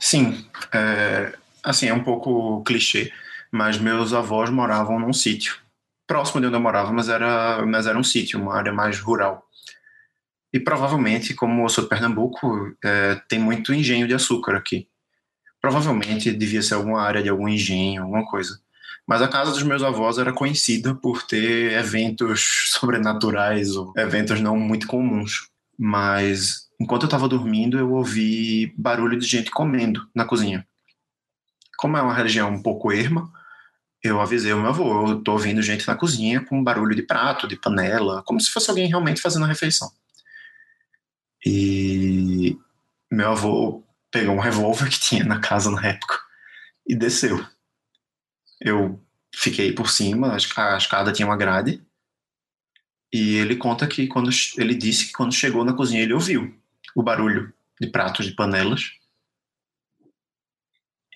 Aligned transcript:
Sim, 0.00 0.46
é, 0.72 1.34
assim, 1.62 1.86
é 1.86 1.94
um 1.94 2.02
pouco 2.02 2.64
clichê, 2.64 3.12
mas 3.52 3.78
meus 3.78 4.14
avós 4.14 4.48
moravam 4.48 4.98
num 4.98 5.12
sítio, 5.12 5.58
próximo 6.06 6.40
de 6.40 6.46
onde 6.46 6.56
eu 6.56 6.60
morava, 6.60 6.90
mas 6.90 7.10
era, 7.10 7.64
mas 7.66 7.86
era 7.86 7.98
um 7.98 8.02
sítio, 8.02 8.40
uma 8.40 8.56
área 8.56 8.72
mais 8.72 8.98
rural. 8.98 9.46
E 10.52 10.58
provavelmente, 10.58 11.34
como 11.34 11.62
eu 11.62 11.68
sou 11.68 11.84
de 11.84 11.90
Pernambuco, 11.90 12.74
é, 12.82 13.20
tem 13.28 13.38
muito 13.38 13.72
engenho 13.72 14.08
de 14.08 14.14
açúcar 14.14 14.56
aqui. 14.56 14.88
Provavelmente 15.60 16.32
devia 16.32 16.62
ser 16.62 16.74
alguma 16.74 17.02
área 17.02 17.22
de 17.22 17.28
algum 17.28 17.46
engenho, 17.46 18.02
alguma 18.02 18.24
coisa. 18.24 18.58
Mas 19.06 19.22
a 19.22 19.28
casa 19.28 19.52
dos 19.52 19.62
meus 19.62 19.82
avós 19.82 20.18
era 20.18 20.32
conhecida 20.32 20.94
por 20.94 21.22
ter 21.22 21.72
eventos 21.72 22.70
sobrenaturais 22.72 23.76
ou 23.76 23.92
eventos 23.96 24.40
não 24.40 24.56
muito 24.56 24.86
comuns. 24.86 25.49
Mas 25.82 26.68
enquanto 26.78 27.04
eu 27.04 27.06
estava 27.06 27.26
dormindo, 27.26 27.78
eu 27.78 27.90
ouvi 27.94 28.74
barulho 28.76 29.18
de 29.18 29.26
gente 29.26 29.50
comendo 29.50 30.06
na 30.14 30.26
cozinha. 30.26 30.68
Como 31.78 31.96
é 31.96 32.02
uma 32.02 32.12
região 32.12 32.50
um 32.50 32.62
pouco 32.62 32.92
erma, 32.92 33.32
eu 34.04 34.20
avisei 34.20 34.52
o 34.52 34.60
meu 34.60 34.68
avô, 34.68 35.08
eu 35.08 35.22
tô 35.22 35.32
ouvindo 35.32 35.62
gente 35.62 35.88
na 35.88 35.96
cozinha 35.96 36.44
com 36.44 36.62
barulho 36.62 36.94
de 36.94 37.02
prato, 37.02 37.48
de 37.48 37.56
panela, 37.56 38.22
como 38.26 38.38
se 38.38 38.50
fosse 38.50 38.68
alguém 38.68 38.88
realmente 38.88 39.22
fazendo 39.22 39.46
a 39.46 39.48
refeição. 39.48 39.90
E 41.46 42.58
meu 43.10 43.30
avô 43.30 43.82
pegou 44.10 44.34
um 44.34 44.40
revólver 44.40 44.90
que 44.90 45.00
tinha 45.00 45.24
na 45.24 45.40
casa 45.40 45.70
na 45.70 45.82
época 45.86 46.18
e 46.86 46.94
desceu. 46.94 47.42
Eu 48.60 49.02
fiquei 49.34 49.72
por 49.72 49.88
cima, 49.88 50.34
a 50.34 50.76
escada 50.76 51.10
tinha 51.10 51.26
uma 51.26 51.38
grade, 51.38 51.82
e 53.12 53.34
ele 53.34 53.56
conta 53.56 53.86
que 53.86 54.06
quando 54.06 54.30
ele 54.56 54.74
disse 54.74 55.06
que 55.06 55.12
quando 55.12 55.32
chegou 55.32 55.64
na 55.64 55.72
cozinha 55.72 56.02
ele 56.02 56.12
ouviu 56.12 56.54
o 56.94 57.02
barulho 57.02 57.52
de 57.80 57.88
pratos 57.88 58.26
de 58.26 58.32
panelas. 58.32 58.92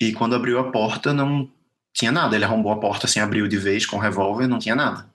E 0.01 0.11
quando 0.13 0.35
abriu 0.35 0.59
a 0.59 0.71
porta 0.71 1.13
não 1.13 1.49
tinha 1.93 2.11
nada. 2.11 2.35
Ele 2.35 2.43
arrombou 2.43 2.71
a 2.71 2.79
porta 2.79 3.05
assim, 3.05 3.19
abriu 3.19 3.47
de 3.47 3.57
vez 3.57 3.85
com 3.85 3.95
o 3.95 3.99
revólver, 3.99 4.47
não 4.47 4.59
tinha 4.59 4.75
nada. 4.75 5.09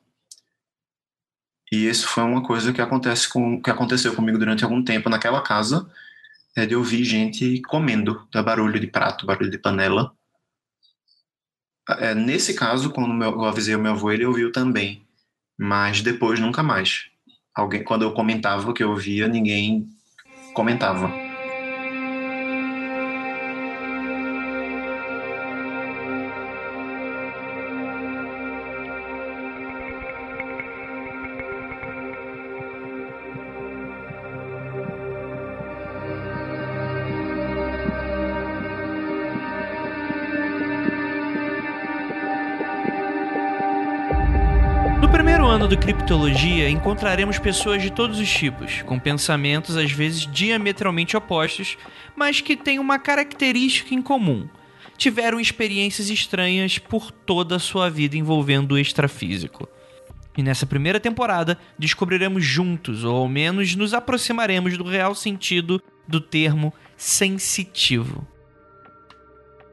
E 1.70 1.86
isso 1.86 2.08
foi 2.08 2.24
uma 2.24 2.42
coisa 2.42 2.72
que 2.72 2.80
acontece 2.80 3.28
com 3.28 3.62
que 3.62 3.70
aconteceu 3.70 4.14
comigo 4.14 4.38
durante 4.38 4.64
algum 4.64 4.82
tempo 4.82 5.08
naquela 5.08 5.42
casa, 5.42 5.88
é 6.56 6.66
de 6.66 6.74
ouvir 6.74 7.04
gente 7.04 7.60
comendo, 7.62 8.26
da 8.32 8.42
barulho 8.42 8.80
de 8.80 8.86
prato, 8.86 9.26
barulho 9.26 9.50
de 9.50 9.58
panela. 9.58 10.12
É, 11.88 12.14
nesse 12.14 12.54
caso, 12.54 12.90
quando 12.90 13.22
eu 13.22 13.44
avisei 13.44 13.74
o 13.74 13.78
meu 13.78 13.92
avô, 13.92 14.10
ele 14.10 14.24
ouviu 14.24 14.50
também 14.50 15.06
mas 15.62 16.00
depois 16.00 16.40
nunca 16.40 16.62
mais. 16.62 17.10
Alguém, 17.54 17.84
quando 17.84 18.00
eu 18.00 18.14
comentava 18.14 18.70
o 18.70 18.72
que 18.72 18.82
eu 18.82 18.96
via, 18.96 19.28
ninguém 19.28 19.86
comentava. 20.54 21.12
Do 45.70 45.78
Criptologia, 45.78 46.68
encontraremos 46.68 47.38
pessoas 47.38 47.80
de 47.80 47.92
todos 47.92 48.18
os 48.18 48.28
tipos, 48.28 48.82
com 48.82 48.98
pensamentos 48.98 49.76
às 49.76 49.92
vezes 49.92 50.26
diametralmente 50.26 51.16
opostos, 51.16 51.78
mas 52.16 52.40
que 52.40 52.56
têm 52.56 52.80
uma 52.80 52.98
característica 52.98 53.94
em 53.94 54.02
comum. 54.02 54.48
Tiveram 54.96 55.38
experiências 55.38 56.10
estranhas 56.10 56.76
por 56.78 57.12
toda 57.12 57.54
a 57.54 57.60
sua 57.60 57.88
vida 57.88 58.16
envolvendo 58.16 58.72
o 58.72 58.78
extrafísico. 58.80 59.68
E 60.36 60.42
nessa 60.42 60.66
primeira 60.66 60.98
temporada, 60.98 61.56
descobriremos 61.78 62.44
juntos, 62.44 63.04
ou 63.04 63.18
ao 63.18 63.28
menos 63.28 63.76
nos 63.76 63.94
aproximaremos 63.94 64.76
do 64.76 64.82
real 64.82 65.14
sentido 65.14 65.80
do 66.08 66.20
termo 66.20 66.74
sensitivo. 66.96 68.26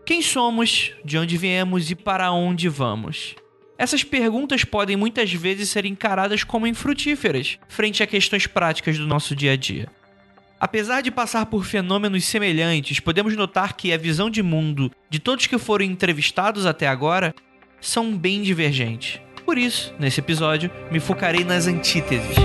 Quem 0.05 0.21
somos, 0.21 0.91
de 1.03 1.17
onde 1.17 1.37
viemos 1.37 1.89
e 1.89 1.95
para 1.95 2.31
onde 2.31 2.69
vamos? 2.69 3.35
Essas 3.77 4.03
perguntas 4.03 4.63
podem 4.63 4.95
muitas 4.95 5.31
vezes 5.31 5.69
ser 5.69 5.85
encaradas 5.85 6.43
como 6.43 6.65
infrutíferas 6.65 7.59
frente 7.67 8.01
a 8.01 8.07
questões 8.07 8.47
práticas 8.47 8.97
do 8.97 9.05
nosso 9.05 9.35
dia 9.35 9.51
a 9.51 9.55
dia. 9.55 9.87
Apesar 10.59 11.01
de 11.01 11.11
passar 11.11 11.45
por 11.45 11.63
fenômenos 11.63 12.25
semelhantes, 12.25 12.99
podemos 12.99 13.35
notar 13.35 13.77
que 13.77 13.93
a 13.93 13.97
visão 13.97 14.31
de 14.31 14.41
mundo 14.41 14.91
de 15.07 15.19
todos 15.19 15.45
que 15.45 15.59
foram 15.59 15.85
entrevistados 15.85 16.65
até 16.65 16.87
agora 16.87 17.35
são 17.79 18.17
bem 18.17 18.41
divergentes. 18.41 19.21
Por 19.45 19.59
isso, 19.59 19.93
nesse 19.99 20.19
episódio, 20.19 20.71
me 20.91 20.99
focarei 20.99 21.43
nas 21.43 21.67
antíteses. 21.67 22.35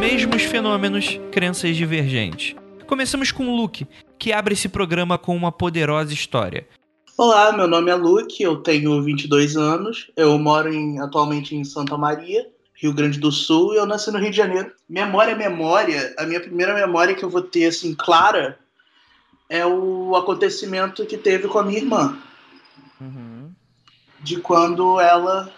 Mesmos 0.00 0.42
fenômenos, 0.42 1.20
crenças 1.30 1.76
divergentes. 1.76 2.56
Começamos 2.86 3.30
com 3.30 3.54
Luke, 3.54 3.86
que 4.22 4.32
abre 4.32 4.54
esse 4.54 4.68
programa 4.68 5.18
com 5.18 5.34
uma 5.34 5.50
poderosa 5.50 6.14
história. 6.14 6.68
Olá, 7.18 7.50
meu 7.50 7.66
nome 7.66 7.90
é 7.90 7.94
Luke, 7.96 8.40
eu 8.40 8.58
tenho 8.58 9.02
22 9.02 9.56
anos, 9.56 10.12
eu 10.16 10.38
moro 10.38 10.72
em, 10.72 11.00
atualmente 11.00 11.56
em 11.56 11.64
Santa 11.64 11.98
Maria, 11.98 12.48
Rio 12.72 12.94
Grande 12.94 13.18
do 13.18 13.32
Sul, 13.32 13.74
e 13.74 13.78
eu 13.78 13.84
nasci 13.84 14.12
no 14.12 14.20
Rio 14.20 14.30
de 14.30 14.36
Janeiro. 14.36 14.70
Memória, 14.88 15.34
memória, 15.34 16.14
a 16.16 16.24
minha 16.24 16.38
primeira 16.38 16.72
memória 16.72 17.16
que 17.16 17.24
eu 17.24 17.28
vou 17.28 17.42
ter, 17.42 17.66
assim, 17.66 17.96
clara, 17.96 18.60
é 19.48 19.66
o 19.66 20.14
acontecimento 20.14 21.04
que 21.04 21.18
teve 21.18 21.48
com 21.48 21.58
a 21.58 21.64
minha 21.64 21.80
irmã. 21.80 22.16
Uhum. 23.00 23.50
De 24.20 24.36
quando 24.36 25.00
ela 25.00 25.52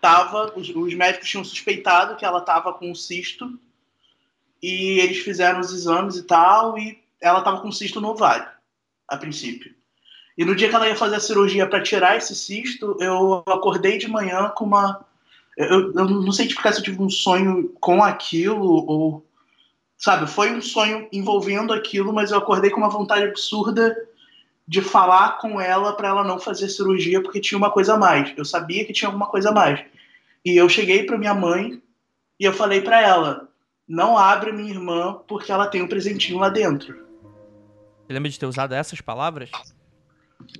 tava, 0.00 0.52
os, 0.54 0.68
os 0.68 0.94
médicos 0.94 1.28
tinham 1.28 1.44
suspeitado 1.44 2.14
que 2.14 2.24
ela 2.24 2.42
tava 2.42 2.72
com 2.72 2.92
um 2.92 2.94
cisto, 2.94 3.58
e 4.62 5.00
eles 5.00 5.18
fizeram 5.18 5.58
os 5.58 5.72
exames 5.72 6.14
e 6.14 6.22
tal, 6.22 6.78
e 6.78 6.99
ela 7.20 7.40
estava 7.40 7.60
com 7.60 7.70
cisto 7.70 8.00
no 8.00 8.08
ovário, 8.08 8.48
a 9.08 9.16
princípio. 9.16 9.74
E 10.36 10.44
no 10.44 10.54
dia 10.54 10.68
que 10.68 10.74
ela 10.74 10.88
ia 10.88 10.96
fazer 10.96 11.16
a 11.16 11.20
cirurgia 11.20 11.66
para 11.66 11.82
tirar 11.82 12.16
esse 12.16 12.34
cisto, 12.34 12.96
eu 12.98 13.42
acordei 13.46 13.98
de 13.98 14.08
manhã 14.08 14.48
com 14.56 14.64
uma. 14.64 15.04
Eu, 15.56 15.92
eu 15.92 16.08
não 16.08 16.32
sei 16.32 16.46
explicar 16.46 16.72
se 16.72 16.78
eu 16.78 16.84
tive 16.84 17.02
um 17.02 17.10
sonho 17.10 17.68
com 17.80 18.02
aquilo 18.02 18.66
ou. 18.66 19.26
Sabe, 19.98 20.26
foi 20.26 20.50
um 20.50 20.62
sonho 20.62 21.06
envolvendo 21.12 21.74
aquilo, 21.74 22.10
mas 22.10 22.30
eu 22.30 22.38
acordei 22.38 22.70
com 22.70 22.78
uma 22.78 22.88
vontade 22.88 23.24
absurda 23.24 23.94
de 24.66 24.80
falar 24.80 25.36
com 25.38 25.60
ela 25.60 25.92
para 25.92 26.08
ela 26.08 26.24
não 26.24 26.38
fazer 26.38 26.70
cirurgia 26.70 27.22
porque 27.22 27.38
tinha 27.38 27.58
uma 27.58 27.70
coisa 27.70 27.94
a 27.94 27.98
mais. 27.98 28.32
Eu 28.34 28.44
sabia 28.46 28.84
que 28.86 28.94
tinha 28.94 29.08
alguma 29.08 29.26
coisa 29.26 29.50
a 29.50 29.52
mais. 29.52 29.84
E 30.42 30.56
eu 30.56 30.70
cheguei 30.70 31.02
para 31.02 31.18
minha 31.18 31.34
mãe 31.34 31.82
e 32.38 32.44
eu 32.44 32.54
falei 32.54 32.80
para 32.80 33.02
ela: 33.02 33.48
não 33.86 34.16
abre 34.16 34.52
minha 34.52 34.70
irmã 34.70 35.20
porque 35.28 35.52
ela 35.52 35.66
tem 35.66 35.82
um 35.82 35.88
presentinho 35.88 36.38
lá 36.38 36.48
dentro. 36.48 37.09
Você 38.10 38.14
lembra 38.14 38.28
de 38.28 38.40
ter 38.40 38.46
usado 38.46 38.74
essas 38.74 39.00
palavras? 39.00 39.52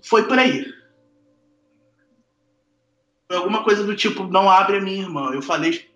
Foi 0.04 0.22
por 0.28 0.38
aí. 0.38 0.72
Foi 3.26 3.36
alguma 3.36 3.64
coisa 3.64 3.82
do 3.82 3.96
tipo, 3.96 4.22
não 4.22 4.48
abre 4.48 4.76
a 4.76 4.80
minha 4.80 5.02
irmã. 5.02 5.32
Eu 5.34 5.42
falei 5.42 5.90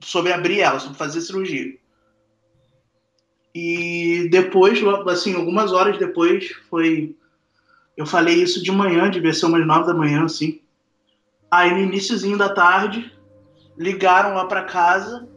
sobre 0.00 0.32
abrir 0.32 0.60
ela, 0.60 0.80
sobre 0.80 0.96
fazer 0.96 1.20
cirurgia. 1.20 1.76
E 3.54 4.30
depois, 4.30 4.78
assim, 5.08 5.34
algumas 5.34 5.72
horas 5.72 5.98
depois, 5.98 6.52
foi. 6.70 7.14
Eu 7.98 8.06
falei 8.06 8.42
isso 8.42 8.62
de 8.62 8.72
manhã, 8.72 9.10
devia 9.10 9.34
ser 9.34 9.44
umas 9.44 9.66
nove 9.66 9.86
da 9.86 9.92
manhã, 9.92 10.24
assim. 10.24 10.62
Aí 11.50 11.70
no 11.70 11.80
iníciozinho 11.80 12.38
da 12.38 12.48
tarde, 12.48 13.12
ligaram 13.76 14.36
lá 14.36 14.46
para 14.46 14.64
casa 14.64 15.28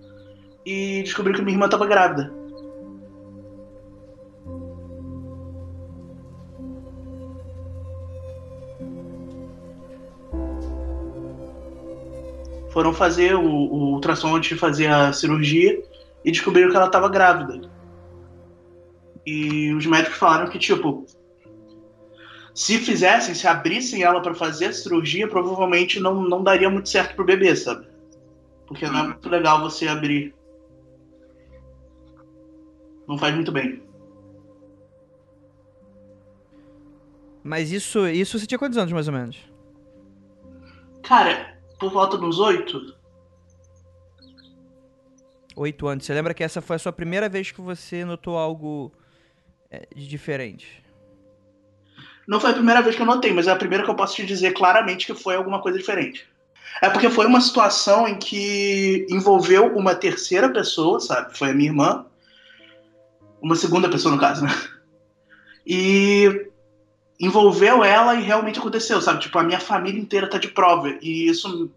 e 0.66 1.03
descobriram 1.03 1.39
que 1.39 1.44
minha 1.44 1.56
irmã 1.56 1.66
estava 1.66 1.85
grávida. 1.85 2.36
Foram 12.77 12.94
fazer 12.94 13.33
o, 13.33 13.44
o 13.44 13.94
ultrassom 13.94 14.35
antes 14.35 14.50
de 14.50 14.56
fazer 14.56 14.85
a 14.85 15.12
cirurgia 15.12 15.83
e 16.24 16.31
descobriram 16.31 16.69
que 16.69 16.75
ela 16.75 16.85
estava 16.85 17.09
grávida. 17.09 17.68
E 19.25 19.74
os 19.74 19.88
médicos 19.88 20.19
falaram 20.19 20.47
que, 20.47 20.59
tipo, 20.59 21.03
se 22.53 22.77
fizessem, 22.77 23.33
se 23.33 23.47
abrissem 23.47 24.03
ela 24.03 24.21
para 24.21 24.35
fazer 24.35 24.65
a 24.68 24.74
cirurgia, 24.74 25.27
provavelmente 25.27 26.00
não, 26.00 26.21
não 26.21 26.44
daria 26.44 26.69
muito 26.69 26.88
certo 26.88 27.15
pro 27.15 27.25
bebê, 27.25 27.56
sabe? 27.56 27.88
Porque 28.68 28.85
não 28.85 28.95
é 28.95 29.01
uhum. 29.01 29.07
muito 29.07 29.27
legal 29.27 29.59
você 29.59 29.88
abrir. 29.88 30.35
Não 33.07 33.18
faz 33.18 33.33
muito 33.33 33.51
bem. 33.51 33.81
Mas 37.44 37.71
isso, 37.71 38.07
isso 38.07 38.38
você 38.38 38.45
tinha 38.45 38.59
quantos 38.59 38.77
anos, 38.77 38.94
mais 38.94 39.07
ou 39.07 39.15
menos? 39.15 39.35
Cara, 41.01 41.56
por 41.79 41.91
volta 41.91 42.18
dos 42.18 42.39
oito. 42.39 42.95
Oito 45.56 45.88
anos. 45.88 46.06
Você 46.06 46.13
lembra 46.13 46.33
que 46.33 46.44
essa 46.44 46.62
foi 46.62 46.75
a 46.75 46.79
sua 46.79 46.91
primeira 46.91 47.27
vez 47.27 47.51
que 47.51 47.62
você 47.62 48.06
notou 48.06 48.38
algo 48.38 48.91
é, 49.71 49.88
de 49.95 50.07
diferente? 50.07 50.83
Não 52.27 52.39
foi 52.39 52.51
a 52.51 52.53
primeira 52.53 52.81
vez 52.81 52.95
que 52.95 53.01
eu 53.01 53.06
notei, 53.06 53.33
mas 53.33 53.47
é 53.47 53.51
a 53.51 53.56
primeira 53.56 53.83
que 53.83 53.89
eu 53.89 53.95
posso 53.95 54.15
te 54.15 54.25
dizer 54.25 54.51
claramente 54.53 55.06
que 55.06 55.15
foi 55.15 55.35
alguma 55.35 55.62
coisa 55.62 55.77
diferente. 55.77 56.27
É 56.81 56.89
porque 56.89 57.09
foi 57.09 57.25
uma 57.25 57.41
situação 57.41 58.07
em 58.07 58.19
que 58.19 59.07
envolveu 59.09 59.75
uma 59.75 59.95
terceira 59.95 60.50
pessoa, 60.50 61.00
sabe? 61.00 61.38
Foi 61.38 61.50
a 61.50 61.53
minha 61.53 61.69
irmã. 61.69 62.06
Uma 63.41 63.56
segunda 63.56 63.89
pessoa, 63.89 64.13
no 64.13 64.19
caso, 64.19 64.44
né? 64.44 64.51
E 65.65 66.46
envolveu 67.19 67.83
ela 67.83 68.15
e 68.15 68.23
realmente 68.23 68.59
aconteceu, 68.59 69.01
sabe? 69.01 69.21
Tipo, 69.21 69.39
a 69.39 69.43
minha 69.43 69.59
família 69.59 69.99
inteira 69.99 70.29
tá 70.29 70.37
de 70.37 70.49
prova. 70.49 70.89
E 71.01 71.27
isso, 71.27 71.71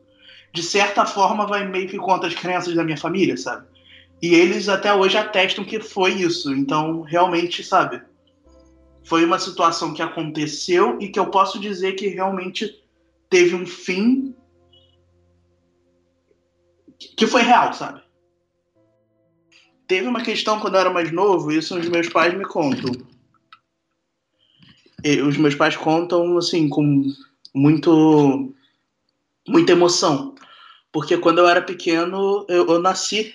de 0.53 0.63
certa 0.63 1.07
forma, 1.07 1.47
vai 1.47 1.67
meio 1.67 1.89
que 1.89 1.97
contra 1.97 2.29
as 2.29 2.35
crenças 2.35 2.75
da 2.75 2.85
minha 2.85 2.97
família, 2.97 3.37
sabe? 3.37 3.67
E 4.21 4.35
eles 4.35 4.69
até 4.69 4.93
hoje 4.93 5.17
atestam 5.17 5.65
que 5.65 5.81
foi 5.81 6.13
isso. 6.13 6.53
Então, 6.55 7.01
realmente, 7.03 7.65
sabe? 7.65 8.03
Foi 9.03 9.25
uma 9.25 9.39
situação 9.39 9.95
que 9.95 10.03
aconteceu 10.03 10.99
e 11.01 11.09
que 11.09 11.19
eu 11.19 11.27
posso 11.27 11.59
dizer 11.59 11.93
que 11.93 12.09
realmente 12.09 12.79
teve 13.31 13.55
um 13.55 13.67
fim 13.67 14.35
que 17.17 17.27
foi 17.27 17.43
real, 17.43 17.73
sabe? 17.73 18.03
Teve 19.89 20.07
uma 20.07 20.23
questão 20.23 20.61
quando 20.61 20.75
eu 20.75 20.81
era 20.81 20.91
mais 20.91 21.11
novo, 21.11 21.51
isso 21.51 21.77
os 21.79 21.89
meus 21.89 22.09
pais 22.09 22.35
me 22.37 22.45
contam. 22.45 22.93
Os 25.27 25.37
meus 25.37 25.55
pais 25.55 25.77
contam 25.77 26.37
assim 26.37 26.69
com 26.69 27.05
muito 27.55 28.55
muita 29.49 29.73
emoção, 29.73 30.35
porque 30.93 31.17
quando 31.17 31.39
eu 31.39 31.49
era 31.49 31.63
pequeno 31.63 32.45
eu, 32.49 32.67
eu 32.69 32.79
nasci, 32.81 33.35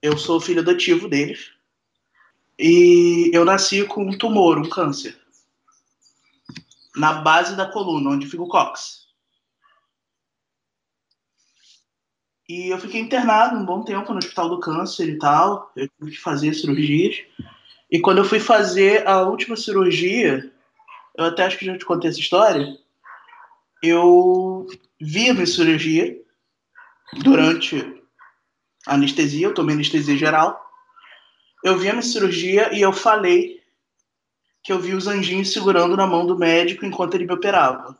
eu 0.00 0.16
sou 0.16 0.40
filho 0.40 0.60
adotivo 0.60 1.08
deles 1.08 1.50
e 2.58 3.30
eu 3.34 3.44
nasci 3.44 3.84
com 3.84 4.04
um 4.04 4.16
tumor, 4.16 4.58
um 4.58 4.68
câncer 4.68 5.18
na 6.96 7.14
base 7.14 7.56
da 7.56 7.70
coluna, 7.70 8.10
onde 8.10 8.26
fica 8.26 8.42
o 8.42 8.48
cóccix. 8.48 9.06
E 12.48 12.68
eu 12.68 12.78
fiquei 12.78 13.00
internado 13.00 13.56
um 13.56 13.64
bom 13.64 13.84
tempo 13.84 14.10
no 14.10 14.18
Hospital 14.18 14.48
do 14.48 14.60
Câncer 14.60 15.08
e 15.08 15.18
tal. 15.18 15.70
Eu 15.76 15.86
tive 15.86 16.12
que 16.12 16.20
fazer 16.20 16.54
cirurgias. 16.54 17.18
E 17.90 18.00
quando 18.00 18.18
eu 18.18 18.24
fui 18.24 18.38
fazer 18.38 19.06
a 19.08 19.22
última 19.22 19.56
cirurgia, 19.56 20.52
eu 21.16 21.24
até 21.24 21.44
acho 21.44 21.58
que 21.58 21.64
já 21.64 21.76
te 21.76 21.84
contei 21.84 22.10
essa 22.10 22.20
história, 22.20 22.76
eu 23.82 24.66
vi 25.00 25.30
a 25.30 25.34
minha 25.34 25.46
cirurgia 25.46 26.20
durante 27.22 27.76
a 28.86 28.94
anestesia, 28.94 29.46
eu 29.46 29.54
tomei 29.54 29.74
anestesia 29.74 30.16
geral. 30.16 30.64
Eu 31.64 31.78
vi 31.78 31.88
a 31.88 31.92
minha 31.92 32.02
cirurgia 32.02 32.72
e 32.74 32.80
eu 32.80 32.92
falei 32.92 33.62
que 34.62 34.72
eu 34.72 34.78
vi 34.78 34.94
os 34.94 35.06
anjinhos 35.06 35.52
segurando 35.52 35.96
na 35.96 36.06
mão 36.06 36.26
do 36.26 36.38
médico 36.38 36.84
enquanto 36.84 37.14
ele 37.14 37.24
me 37.24 37.32
operava. 37.32 37.98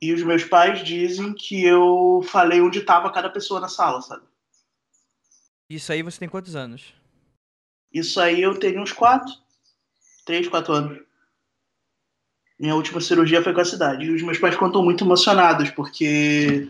E 0.00 0.12
os 0.12 0.22
meus 0.22 0.44
pais 0.44 0.84
dizem 0.84 1.32
que 1.32 1.64
eu 1.64 2.22
falei 2.28 2.60
onde 2.60 2.78
estava 2.78 3.10
cada 3.10 3.30
pessoa 3.30 3.60
na 3.60 3.68
sala, 3.68 4.02
sabe? 4.02 4.33
Isso 5.68 5.92
aí 5.92 6.02
você 6.02 6.18
tem 6.18 6.28
quantos 6.28 6.54
anos? 6.54 6.94
Isso 7.92 8.20
aí 8.20 8.42
eu 8.42 8.58
tenho 8.58 8.82
uns 8.82 8.92
quatro, 8.92 9.32
três, 10.24 10.48
quatro 10.48 10.72
anos. 10.72 10.98
Minha 12.58 12.74
última 12.74 13.00
cirurgia 13.00 13.42
foi 13.42 13.52
com 13.52 13.60
a 13.60 13.64
cidade. 13.64 14.04
E 14.04 14.10
os 14.10 14.22
meus 14.22 14.38
pais 14.38 14.56
contam 14.56 14.82
muito 14.82 15.04
emocionados, 15.04 15.70
porque 15.70 16.68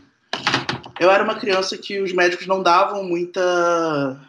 eu 0.99 1.11
era 1.11 1.25
uma 1.25 1.39
criança 1.39 1.77
que 1.77 2.01
os 2.01 2.13
médicos 2.13 2.47
não 2.47 2.63
davam 2.63 3.05
muita 3.05 4.21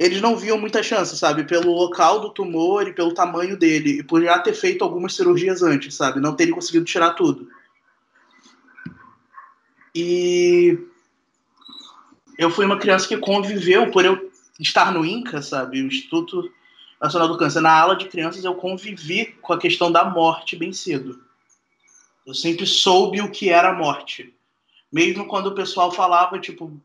eles 0.00 0.22
não 0.22 0.34
viam 0.34 0.58
muita 0.58 0.82
chance, 0.82 1.14
sabe? 1.14 1.44
Pelo 1.44 1.72
local 1.72 2.20
do 2.20 2.30
tumor 2.30 2.88
e 2.88 2.92
pelo 2.94 3.12
tamanho 3.12 3.54
dele. 3.54 3.98
E 3.98 4.02
por 4.02 4.22
já 4.22 4.38
ter 4.38 4.54
feito 4.54 4.82
algumas 4.82 5.14
cirurgias 5.14 5.62
antes, 5.62 5.94
sabe? 5.94 6.20
Não 6.20 6.34
terem 6.34 6.54
conseguido 6.54 6.86
tirar 6.86 7.10
tudo. 7.10 7.46
E 9.94 10.78
eu 12.40 12.50
fui 12.50 12.64
uma 12.64 12.78
criança 12.78 13.06
que 13.06 13.18
conviveu, 13.18 13.90
por 13.90 14.02
eu 14.02 14.32
estar 14.58 14.90
no 14.94 15.04
INCA, 15.04 15.42
sabe? 15.42 15.82
O 15.82 15.86
Instituto 15.86 16.50
Nacional 16.98 17.28
do 17.28 17.36
Câncer. 17.36 17.60
Na 17.60 17.78
ala 17.78 17.94
de 17.94 18.08
crianças 18.08 18.42
eu 18.42 18.54
convivi 18.54 19.26
com 19.42 19.52
a 19.52 19.58
questão 19.58 19.92
da 19.92 20.06
morte 20.06 20.56
bem 20.56 20.72
cedo. 20.72 21.22
Eu 22.26 22.32
sempre 22.32 22.64
soube 22.64 23.20
o 23.20 23.30
que 23.30 23.50
era 23.50 23.68
a 23.68 23.74
morte. 23.74 24.34
Mesmo 24.90 25.26
quando 25.26 25.48
o 25.48 25.54
pessoal 25.54 25.92
falava, 25.92 26.38
tipo, 26.38 26.80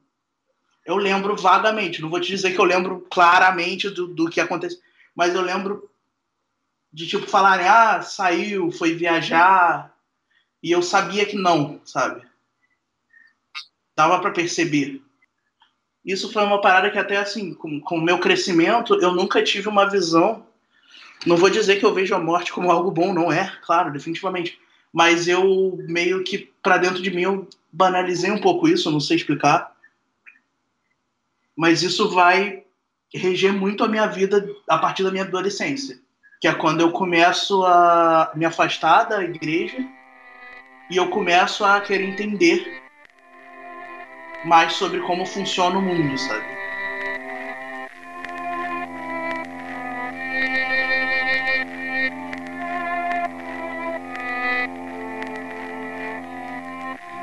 eu 0.85 0.97
lembro 0.97 1.37
vagamente. 1.37 2.01
Não 2.01 2.09
vou 2.09 2.19
te 2.19 2.27
dizer 2.27 2.51
que 2.51 2.59
eu 2.59 2.65
lembro 2.65 3.07
claramente 3.09 3.89
do, 3.89 4.07
do 4.07 4.29
que 4.29 4.41
aconteceu, 4.41 4.81
mas 5.15 5.33
eu 5.33 5.41
lembro 5.41 5.89
de 6.91 7.07
tipo 7.07 7.27
falarem, 7.27 7.65
ah, 7.65 8.01
saiu, 8.01 8.71
foi 8.71 8.93
viajar, 8.93 9.95
e 10.61 10.69
eu 10.69 10.81
sabia 10.81 11.25
que 11.25 11.37
não, 11.37 11.79
sabe? 11.85 12.27
Dava 13.95 14.19
para 14.19 14.31
perceber. 14.31 15.04
Isso 16.05 16.31
foi 16.31 16.43
uma 16.43 16.61
parada 16.61 16.91
que 16.91 16.99
até 16.99 17.17
assim, 17.17 17.53
com, 17.53 17.81
o 17.89 18.01
meu 18.01 18.19
crescimento, 18.19 18.95
eu 19.01 19.13
nunca 19.13 19.41
tive 19.43 19.67
uma 19.67 19.89
visão. 19.89 20.45
Não 21.25 21.35
vou 21.35 21.49
dizer 21.49 21.77
que 21.77 21.85
eu 21.85 21.93
vejo 21.93 22.13
a 22.13 22.19
morte 22.19 22.53
como 22.53 22.71
algo 22.71 22.91
bom, 22.91 23.13
não 23.13 23.31
é, 23.31 23.51
claro, 23.65 23.91
definitivamente. 23.91 24.59
Mas 24.93 25.27
eu 25.27 25.77
meio 25.87 26.23
que 26.23 26.51
para 26.61 26.77
dentro 26.77 27.01
de 27.01 27.09
mim 27.09 27.23
eu 27.23 27.47
banalizei 27.71 28.29
um 28.29 28.39
pouco 28.39 28.67
isso, 28.67 28.91
não 28.91 28.99
sei 28.99 29.17
explicar 29.17 29.75
mas 31.55 31.81
isso 31.81 32.09
vai 32.09 32.63
reger 33.13 33.53
muito 33.53 33.83
a 33.83 33.87
minha 33.87 34.07
vida 34.07 34.47
a 34.67 34.77
partir 34.77 35.03
da 35.03 35.11
minha 35.11 35.23
adolescência, 35.23 35.97
que 36.41 36.47
é 36.47 36.53
quando 36.53 36.81
eu 36.81 36.91
começo 36.91 37.63
a 37.63 38.31
me 38.35 38.45
afastar 38.45 39.05
da 39.05 39.23
igreja 39.23 39.77
e 40.91 40.97
eu 40.97 41.09
começo 41.09 41.63
a 41.63 41.79
querer 41.79 42.09
entender 42.09 42.83
mais 44.45 44.73
sobre 44.73 44.99
como 45.01 45.25
funciona 45.25 45.77
o 45.77 45.81
mundo, 45.81 46.17
sabe? 46.17 46.45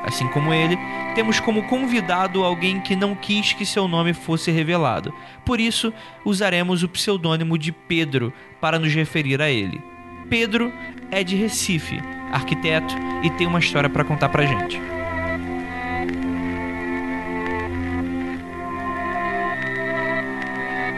Assim 0.05 0.27
como 0.27 0.53
ele, 0.53 0.77
temos 1.15 1.39
como 1.39 1.63
convidado 1.63 2.43
alguém 2.43 2.79
que 2.79 2.95
não 2.95 3.15
quis 3.15 3.53
que 3.53 3.65
seu 3.65 3.87
nome 3.87 4.13
fosse 4.13 4.51
revelado. 4.51 5.13
Por 5.45 5.59
isso, 5.59 5.93
usaremos 6.25 6.83
o 6.83 6.89
pseudônimo 6.89 7.57
de 7.57 7.71
Pedro 7.71 8.33
para 8.59 8.77
nos 8.77 8.93
referir 8.93 9.41
a 9.41 9.49
ele. 9.49 9.81
Pedro 10.29 10.73
é 11.09 11.23
de 11.23 11.35
Recife, 11.35 11.99
arquiteto 12.31 12.95
e 13.23 13.29
tem 13.31 13.47
uma 13.47 13.59
história 13.59 13.89
para 13.89 14.03
contar 14.03 14.29
pra 14.29 14.45
gente. 14.45 14.79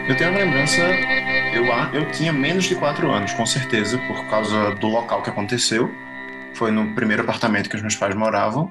Eu 0.08 0.16
tenho 0.16 0.30
uma 0.30 0.38
lembrança, 0.38 0.82
eu, 1.52 1.64
eu 1.92 2.12
tinha 2.12 2.32
menos 2.32 2.66
de 2.66 2.76
4 2.76 3.10
anos, 3.10 3.32
com 3.32 3.44
certeza, 3.44 3.98
por 4.06 4.24
causa 4.30 4.72
do 4.76 4.86
local 4.86 5.20
que 5.20 5.30
aconteceu. 5.30 5.92
Foi 6.54 6.70
no 6.70 6.94
primeiro 6.94 7.24
apartamento 7.24 7.68
que 7.68 7.74
os 7.74 7.82
meus 7.82 7.96
pais 7.96 8.14
moravam. 8.14 8.70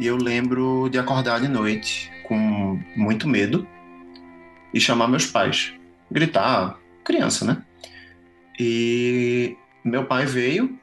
E 0.00 0.06
eu 0.08 0.16
lembro 0.16 0.88
de 0.90 0.98
acordar 0.98 1.40
de 1.40 1.46
noite 1.46 2.10
com 2.24 2.80
muito 2.96 3.28
medo 3.28 3.68
e 4.74 4.80
chamar 4.80 5.06
meus 5.06 5.26
pais. 5.26 5.72
Gritar, 6.10 6.76
criança, 7.04 7.44
né? 7.44 7.62
E 8.58 9.56
meu 9.84 10.06
pai 10.06 10.26
veio. 10.26 10.76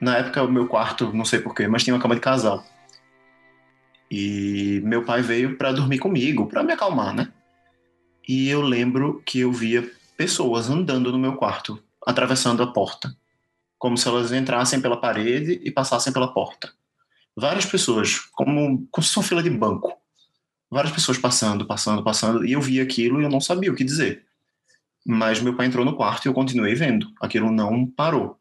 Na 0.00 0.16
época, 0.16 0.42
o 0.42 0.50
meu 0.50 0.66
quarto, 0.66 1.12
não 1.12 1.26
sei 1.26 1.38
porquê, 1.38 1.68
mas 1.68 1.84
tinha 1.84 1.94
uma 1.94 2.00
cama 2.00 2.14
de 2.14 2.22
casal. 2.22 2.64
E 4.10 4.80
meu 4.82 5.04
pai 5.04 5.20
veio 5.20 5.58
para 5.58 5.70
dormir 5.70 5.98
comigo, 5.98 6.46
para 6.46 6.62
me 6.62 6.72
acalmar, 6.72 7.14
né? 7.14 7.28
E 8.28 8.48
eu 8.48 8.60
lembro 8.62 9.22
que 9.24 9.40
eu 9.40 9.52
via 9.52 9.90
pessoas 10.16 10.68
andando 10.68 11.10
no 11.10 11.18
meu 11.18 11.36
quarto, 11.36 11.82
atravessando 12.06 12.62
a 12.62 12.66
porta, 12.66 13.16
como 13.78 13.96
se 13.96 14.06
elas 14.06 14.32
entrassem 14.32 14.80
pela 14.80 15.00
parede 15.00 15.60
e 15.64 15.70
passassem 15.70 16.12
pela 16.12 16.32
porta 16.32 16.72
várias 17.36 17.64
pessoas, 17.64 18.18
como, 18.32 18.86
como 18.90 19.04
se 19.04 19.12
fosse 19.12 19.18
uma 19.18 19.28
fila 19.28 19.42
de 19.42 19.50
banco. 19.50 19.96
Várias 20.70 20.92
pessoas 20.92 21.18
passando, 21.18 21.66
passando, 21.66 22.04
passando, 22.04 22.46
e 22.46 22.52
eu 22.52 22.60
vi 22.60 22.80
aquilo 22.80 23.20
e 23.20 23.24
eu 23.24 23.30
não 23.30 23.40
sabia 23.40 23.72
o 23.72 23.74
que 23.74 23.82
dizer. 23.82 24.24
Mas 25.04 25.40
meu 25.40 25.56
pai 25.56 25.66
entrou 25.66 25.84
no 25.84 25.96
quarto 25.96 26.26
e 26.26 26.28
eu 26.28 26.34
continuei 26.34 26.74
vendo. 26.74 27.10
Aquilo 27.20 27.50
não 27.50 27.86
parou. 27.86 28.38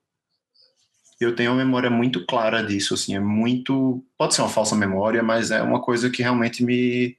Eu 1.20 1.36
tenho 1.36 1.52
uma 1.52 1.64
memória 1.64 1.90
muito 1.90 2.26
clara 2.26 2.64
disso, 2.64 2.94
assim, 2.94 3.16
é 3.16 3.20
muito. 3.20 4.06
Pode 4.18 4.36
ser 4.36 4.42
uma 4.42 4.50
falsa 4.50 4.76
memória, 4.76 5.24
mas 5.24 5.52
é 5.52 5.62
uma 5.62 5.82
coisa 5.82 6.10
que 6.10 6.22
realmente 6.22 6.64
me, 6.64 7.18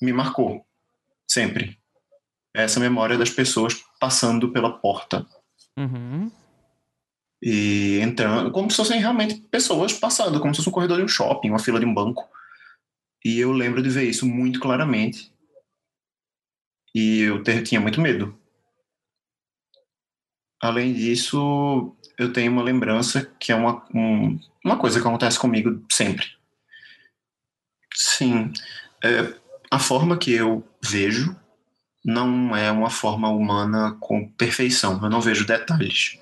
me 0.00 0.12
marcou. 0.12 0.64
Sempre. 1.26 1.78
Essa 2.56 2.80
memória 2.80 3.18
das 3.18 3.28
pessoas 3.28 3.84
passando 4.00 4.50
pela 4.50 4.78
porta. 4.78 5.26
Uhum. 5.78 6.32
e 7.42 8.00
entrando, 8.00 8.50
como 8.50 8.70
se 8.70 8.78
fossem 8.78 8.98
realmente 8.98 9.34
pessoas 9.34 9.92
passando, 9.92 10.40
como 10.40 10.54
se 10.54 10.58
fosse 10.58 10.70
um 10.70 10.72
corredor 10.72 10.96
de 10.96 11.04
um 11.04 11.08
shopping, 11.08 11.50
uma 11.50 11.58
fila 11.58 11.78
de 11.78 11.84
um 11.84 11.92
banco. 11.92 12.26
E 13.22 13.38
eu 13.38 13.52
lembro 13.52 13.82
de 13.82 13.90
ver 13.90 14.04
isso 14.04 14.24
muito 14.24 14.58
claramente. 14.58 15.30
E 16.94 17.20
eu 17.20 17.42
ter, 17.42 17.62
tinha 17.62 17.78
muito 17.78 18.00
medo. 18.00 18.34
Além 20.62 20.94
disso, 20.94 21.94
eu 22.16 22.32
tenho 22.32 22.50
uma 22.50 22.62
lembrança 22.62 23.26
que 23.38 23.52
é 23.52 23.54
uma, 23.54 23.84
um, 23.94 24.40
uma 24.64 24.78
coisa 24.78 24.98
que 24.98 25.06
acontece 25.06 25.38
comigo 25.38 25.84
sempre. 25.92 26.26
Sim, 27.94 28.50
é, 29.04 29.34
a 29.70 29.78
forma 29.78 30.16
que 30.16 30.32
eu 30.32 30.66
vejo 30.82 31.36
não 32.06 32.56
é 32.56 32.70
uma 32.70 32.88
forma 32.88 33.28
humana 33.28 33.96
com 33.98 34.28
perfeição. 34.28 35.00
Eu 35.02 35.10
não 35.10 35.20
vejo 35.20 35.44
detalhes 35.44 36.16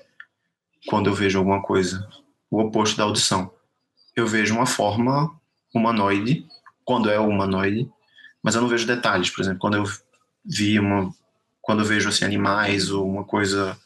quando 0.87 1.11
eu 1.11 1.13
vejo 1.13 1.37
alguma 1.37 1.61
coisa. 1.61 2.09
O 2.49 2.59
oposto 2.59 2.97
da 2.97 3.03
audição. 3.03 3.53
Eu 4.15 4.25
vejo 4.25 4.55
uma 4.55 4.65
forma 4.65 5.31
humanoide, 5.71 6.43
quando 6.83 7.11
é 7.11 7.19
humanoide, 7.19 7.87
mas 8.41 8.55
eu 8.55 8.61
não 8.61 8.67
vejo 8.67 8.87
detalhes. 8.87 9.29
Por 9.29 9.41
exemplo, 9.41 9.59
quando 9.59 9.75
eu 9.75 9.83
vi 10.43 10.79
uma. 10.79 11.13
Quando 11.61 11.83
eu 11.83 11.85
vejo 11.85 12.09
assim, 12.09 12.25
animais 12.25 12.89
ou 12.89 13.07
uma 13.07 13.23
coisa 13.23 13.77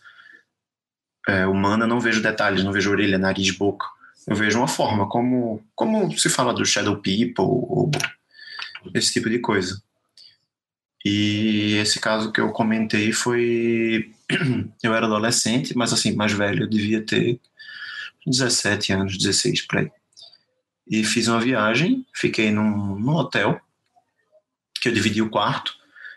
é, 1.28 1.46
humana, 1.46 1.86
não 1.86 2.00
vejo 2.00 2.22
detalhes, 2.22 2.64
não 2.64 2.72
vejo 2.72 2.92
orelha, 2.92 3.18
nariz, 3.18 3.52
boca. 3.52 3.86
Eu 4.26 4.38
vejo 4.38 4.58
uma 4.58 4.68
forma, 4.70 5.10
como, 5.10 5.62
como 5.76 6.18
se 6.18 6.30
fala 6.30 6.54
do 6.54 6.66
Shadow 6.66 6.96
People, 6.96 7.44
ou 7.44 7.92
esse 8.94 9.12
tipo 9.12 9.30
de 9.30 9.40
coisa. 9.40 9.82
E 11.06 11.76
esse 11.78 12.00
caso 12.00 12.32
que 12.32 12.42
eu 12.42 12.52
comentei 12.52 13.12
foi. 13.12 14.12
Eu 14.84 14.94
era 14.94 15.08
adolescente, 15.08 15.76
mas 15.76 15.92
assim, 15.92 16.16
mais 16.16 16.32
velho, 16.32 16.64
eu 16.64 16.70
devia 16.70 17.04
ter 17.04 17.40
17 18.28 18.94
anos, 18.94 19.18
16 19.18 19.66
por 19.66 19.80
aí. 19.80 19.92
E 20.88 21.04
fiz 21.04 21.28
uma 21.28 21.42
viagem, 21.42 22.06
fiquei 22.14 22.52
num, 22.52 22.96
num 22.96 23.16
hotel, 23.16 23.60
que 24.80 24.88
eu 24.88 24.94
dividi 24.94 25.22
o 25.22 25.30
quarto, 25.30 25.74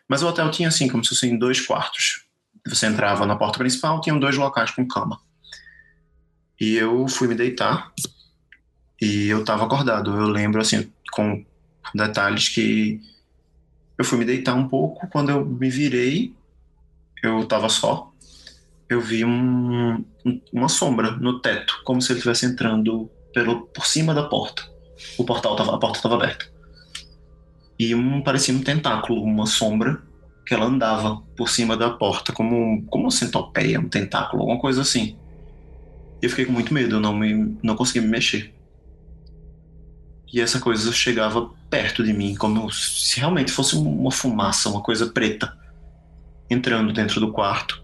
mas 0.06 0.22
o 0.22 0.28
hotel 0.28 0.50
tinha 0.50 0.68
assim, 0.68 0.88
como 0.88 1.02
se 1.02 1.10
fossem 1.10 1.38
dois 1.38 1.60
quartos. 1.60 2.24
Você 2.66 2.86
entrava 2.86 3.26
na 3.26 3.34
porta 3.34 3.58
principal, 3.58 4.00
tinham 4.00 4.20
dois 4.20 4.36
locais 4.36 4.70
com 4.70 4.86
cama. 4.86 5.18
E 6.60 6.76
eu 6.76 7.08
fui 7.08 7.26
me 7.26 7.34
deitar 7.34 7.92
e 9.00 9.28
eu 9.28 9.40
estava 9.40 9.64
acordado. 9.64 10.14
Eu 10.14 10.28
lembro, 10.28 10.60
assim, 10.60 10.92
com 11.10 11.44
detalhes 11.94 12.48
que 12.48 13.00
eu 14.02 14.04
fui 14.04 14.18
me 14.18 14.24
deitar 14.24 14.54
um 14.54 14.68
pouco. 14.68 15.06
Quando 15.08 15.30
eu 15.30 15.44
me 15.44 15.70
virei, 15.70 16.34
eu 17.22 17.40
estava 17.40 17.68
só. 17.68 18.12
Eu 18.88 19.00
vi 19.00 19.24
um, 19.24 20.04
uma 20.52 20.68
sombra 20.68 21.12
no 21.12 21.40
teto, 21.40 21.80
como 21.84 22.02
se 22.02 22.12
ele 22.12 22.18
estivesse 22.18 22.44
entrando 22.44 23.08
pelo, 23.32 23.66
por 23.68 23.86
cima 23.86 24.12
da 24.12 24.24
porta. 24.24 24.64
O 25.16 25.24
portal 25.24 25.56
tava, 25.56 25.74
a 25.74 25.78
porta 25.78 25.98
estava 25.98 26.16
aberta. 26.16 26.50
E 27.78 27.94
um, 27.94 28.20
parecia 28.22 28.52
um 28.52 28.60
tentáculo, 28.60 29.22
uma 29.22 29.46
sombra 29.46 30.02
que 30.44 30.52
ela 30.52 30.66
andava 30.66 31.22
por 31.36 31.48
cima 31.48 31.76
da 31.76 31.90
porta, 31.90 32.32
como, 32.32 32.84
como 32.86 33.04
uma 33.04 33.10
centopeia, 33.10 33.80
um 33.80 33.88
tentáculo, 33.88 34.42
alguma 34.42 34.60
coisa 34.60 34.82
assim. 34.82 35.16
Eu 36.20 36.28
fiquei 36.28 36.44
com 36.44 36.52
muito 36.52 36.74
medo, 36.74 36.96
eu 36.96 37.00
não, 37.00 37.14
me, 37.14 37.56
não 37.62 37.76
conseguia 37.76 38.02
me 38.02 38.08
mexer. 38.08 38.52
E 40.32 40.40
essa 40.40 40.58
coisa 40.58 40.90
chegava 40.92 41.50
perto 41.68 42.02
de 42.02 42.12
mim, 42.12 42.34
como 42.34 42.70
se 42.72 43.20
realmente 43.20 43.52
fosse 43.52 43.76
uma 43.76 44.10
fumaça, 44.10 44.68
uma 44.68 44.80
coisa 44.80 45.06
preta, 45.06 45.56
entrando 46.48 46.92
dentro 46.92 47.20
do 47.20 47.32
quarto 47.32 47.82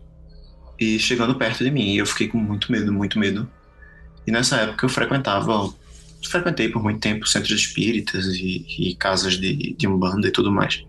e 0.79 0.99
chegando 0.99 1.35
perto 1.35 1.63
de 1.63 1.71
mim. 1.71 1.93
E 1.93 1.99
eu 1.99 2.07
fiquei 2.07 2.29
com 2.29 2.39
muito 2.39 2.73
medo, 2.73 2.93
muito 2.93 3.19
medo. 3.19 3.49
E 4.27 4.31
nessa 4.31 4.57
época 4.57 4.87
eu 4.87 4.89
frequentava, 4.89 5.73
frequentei 6.25 6.69
por 6.69 6.83
muito 6.83 7.01
tempo 7.01 7.27
centros 7.27 7.61
espíritas 7.61 8.27
e, 8.27 8.65
e 8.79 8.95
casas 8.95 9.35
de, 9.35 9.75
de 9.75 9.87
umbanda 9.87 10.29
e 10.29 10.31
tudo 10.31 10.51
mais 10.51 10.83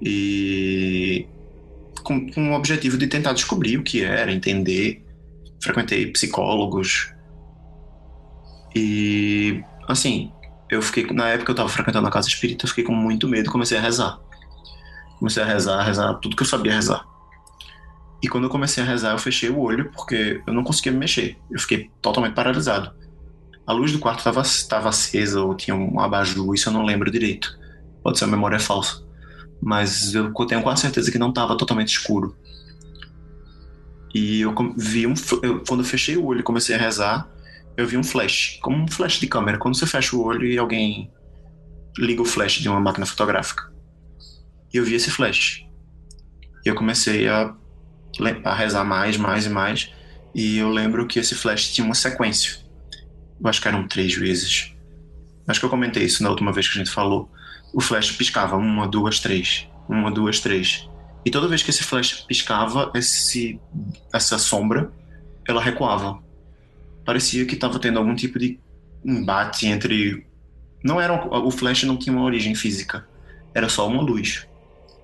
e 0.00 1.26
com, 2.02 2.30
com 2.30 2.50
o 2.50 2.54
objetivo 2.54 2.96
de 2.96 3.06
tentar 3.06 3.32
descobrir 3.32 3.78
o 3.78 3.82
que 3.82 4.02
era, 4.02 4.32
entender. 4.32 5.02
Frequentei 5.60 6.06
psicólogos 6.12 7.12
e 8.74 9.62
assim, 9.88 10.30
eu 10.70 10.82
fiquei 10.82 11.06
na 11.12 11.28
época 11.28 11.50
eu 11.50 11.54
estava 11.54 11.68
frequentando 11.68 12.06
a 12.06 12.10
casa 12.10 12.28
espírita, 12.28 12.64
eu 12.64 12.68
fiquei 12.68 12.84
com 12.84 12.94
muito 12.94 13.28
medo, 13.28 13.50
comecei 13.50 13.78
a 13.78 13.80
rezar. 13.80 14.18
Comecei 15.18 15.42
a 15.42 15.46
rezar, 15.46 15.80
a 15.80 15.82
rezar 15.82 16.14
tudo 16.14 16.36
que 16.36 16.42
eu 16.42 16.46
sabia 16.46 16.74
rezar. 16.74 17.04
E 18.22 18.28
quando 18.28 18.44
eu 18.44 18.50
comecei 18.50 18.82
a 18.82 18.86
rezar, 18.86 19.12
eu 19.12 19.18
fechei 19.18 19.50
o 19.50 19.58
olho 19.58 19.90
porque 19.92 20.42
eu 20.46 20.52
não 20.52 20.64
conseguia 20.64 20.92
me 20.92 20.98
mexer. 20.98 21.38
Eu 21.50 21.60
fiquei 21.60 21.90
totalmente 22.02 22.34
paralisado. 22.34 22.92
A 23.66 23.72
luz 23.72 23.92
do 23.92 23.98
quarto 23.98 24.18
estava 24.20 24.88
acesa 24.88 25.40
ou 25.40 25.54
tinha 25.54 25.74
um 25.74 26.00
abajur, 26.00 26.54
isso 26.54 26.68
eu 26.68 26.72
não 26.72 26.84
lembro 26.84 27.10
direito. 27.10 27.58
Pode 28.02 28.18
ser 28.18 28.24
a 28.24 28.28
memória 28.28 28.60
falsa 28.60 29.06
mas 29.60 30.14
eu 30.14 30.32
tenho 30.46 30.62
quase 30.62 30.82
certeza 30.82 31.10
que 31.10 31.18
não 31.18 31.30
estava 31.30 31.56
totalmente 31.56 31.88
escuro. 31.88 32.36
E 34.14 34.40
eu 34.40 34.54
vi 34.76 35.06
um. 35.06 35.14
Eu, 35.42 35.62
quando 35.66 35.80
eu 35.80 35.86
fechei 35.86 36.16
o 36.16 36.24
olho 36.24 36.40
e 36.40 36.42
comecei 36.42 36.74
a 36.74 36.78
rezar, 36.78 37.28
eu 37.76 37.86
vi 37.86 37.96
um 37.96 38.04
flash, 38.04 38.58
como 38.62 38.82
um 38.82 38.88
flash 38.88 39.20
de 39.20 39.26
câmera. 39.26 39.58
Quando 39.58 39.76
você 39.76 39.86
fecha 39.86 40.16
o 40.16 40.22
olho 40.22 40.46
e 40.46 40.58
alguém 40.58 41.10
liga 41.98 42.22
o 42.22 42.24
flash 42.24 42.54
de 42.54 42.68
uma 42.68 42.80
máquina 42.80 43.06
fotográfica. 43.06 43.72
E 44.72 44.76
eu 44.76 44.84
vi 44.84 44.94
esse 44.94 45.10
flash. 45.10 45.64
E 46.64 46.68
eu 46.68 46.74
comecei 46.74 47.28
a, 47.28 47.54
a 48.44 48.54
rezar 48.54 48.84
mais, 48.84 49.16
mais 49.16 49.46
e 49.46 49.50
mais. 49.50 49.92
E 50.34 50.58
eu 50.58 50.68
lembro 50.68 51.06
que 51.06 51.18
esse 51.18 51.34
flash 51.34 51.72
tinha 51.72 51.84
uma 51.84 51.94
sequência. 51.94 52.58
Eu 53.40 53.48
acho 53.48 53.60
que 53.60 53.68
eram 53.68 53.86
três 53.86 54.14
vezes. 54.14 54.72
Acho 55.46 55.60
que 55.60 55.66
eu 55.66 55.70
comentei 55.70 56.04
isso 56.04 56.22
na 56.22 56.30
última 56.30 56.52
vez 56.52 56.68
que 56.68 56.78
a 56.78 56.84
gente 56.84 56.92
falou 56.92 57.30
o 57.76 57.80
flash 57.80 58.12
piscava 58.12 58.56
uma, 58.56 58.88
duas, 58.88 59.20
três, 59.20 59.68
uma, 59.86 60.10
duas, 60.10 60.40
três. 60.40 60.88
E 61.26 61.30
toda 61.30 61.46
vez 61.46 61.62
que 61.62 61.68
esse 61.68 61.84
flash 61.84 62.24
piscava, 62.26 62.90
esse, 62.94 63.60
essa 64.14 64.38
sombra, 64.38 64.90
ela 65.46 65.60
recuava. 65.60 66.18
Parecia 67.06 67.46
que 67.46 67.54
estava 67.54 67.78
tendo 67.78 67.98
algum 67.98 68.14
tipo 68.14 68.38
de 68.38 68.60
embate 69.04 69.66
entre. 69.66 70.26
Não 70.84 71.00
era 71.00 71.14
o 71.14 71.50
flash 71.50 71.84
não 71.84 71.96
tinha 71.96 72.14
uma 72.14 72.24
origem 72.24 72.54
física, 72.54 73.08
era 73.54 73.68
só 73.68 73.88
uma 73.88 74.02
luz. 74.02 74.46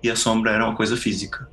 E 0.02 0.10
a 0.10 0.16
sombra 0.16 0.50
era 0.50 0.66
uma 0.66 0.76
coisa 0.76 0.96
física. 0.96 1.48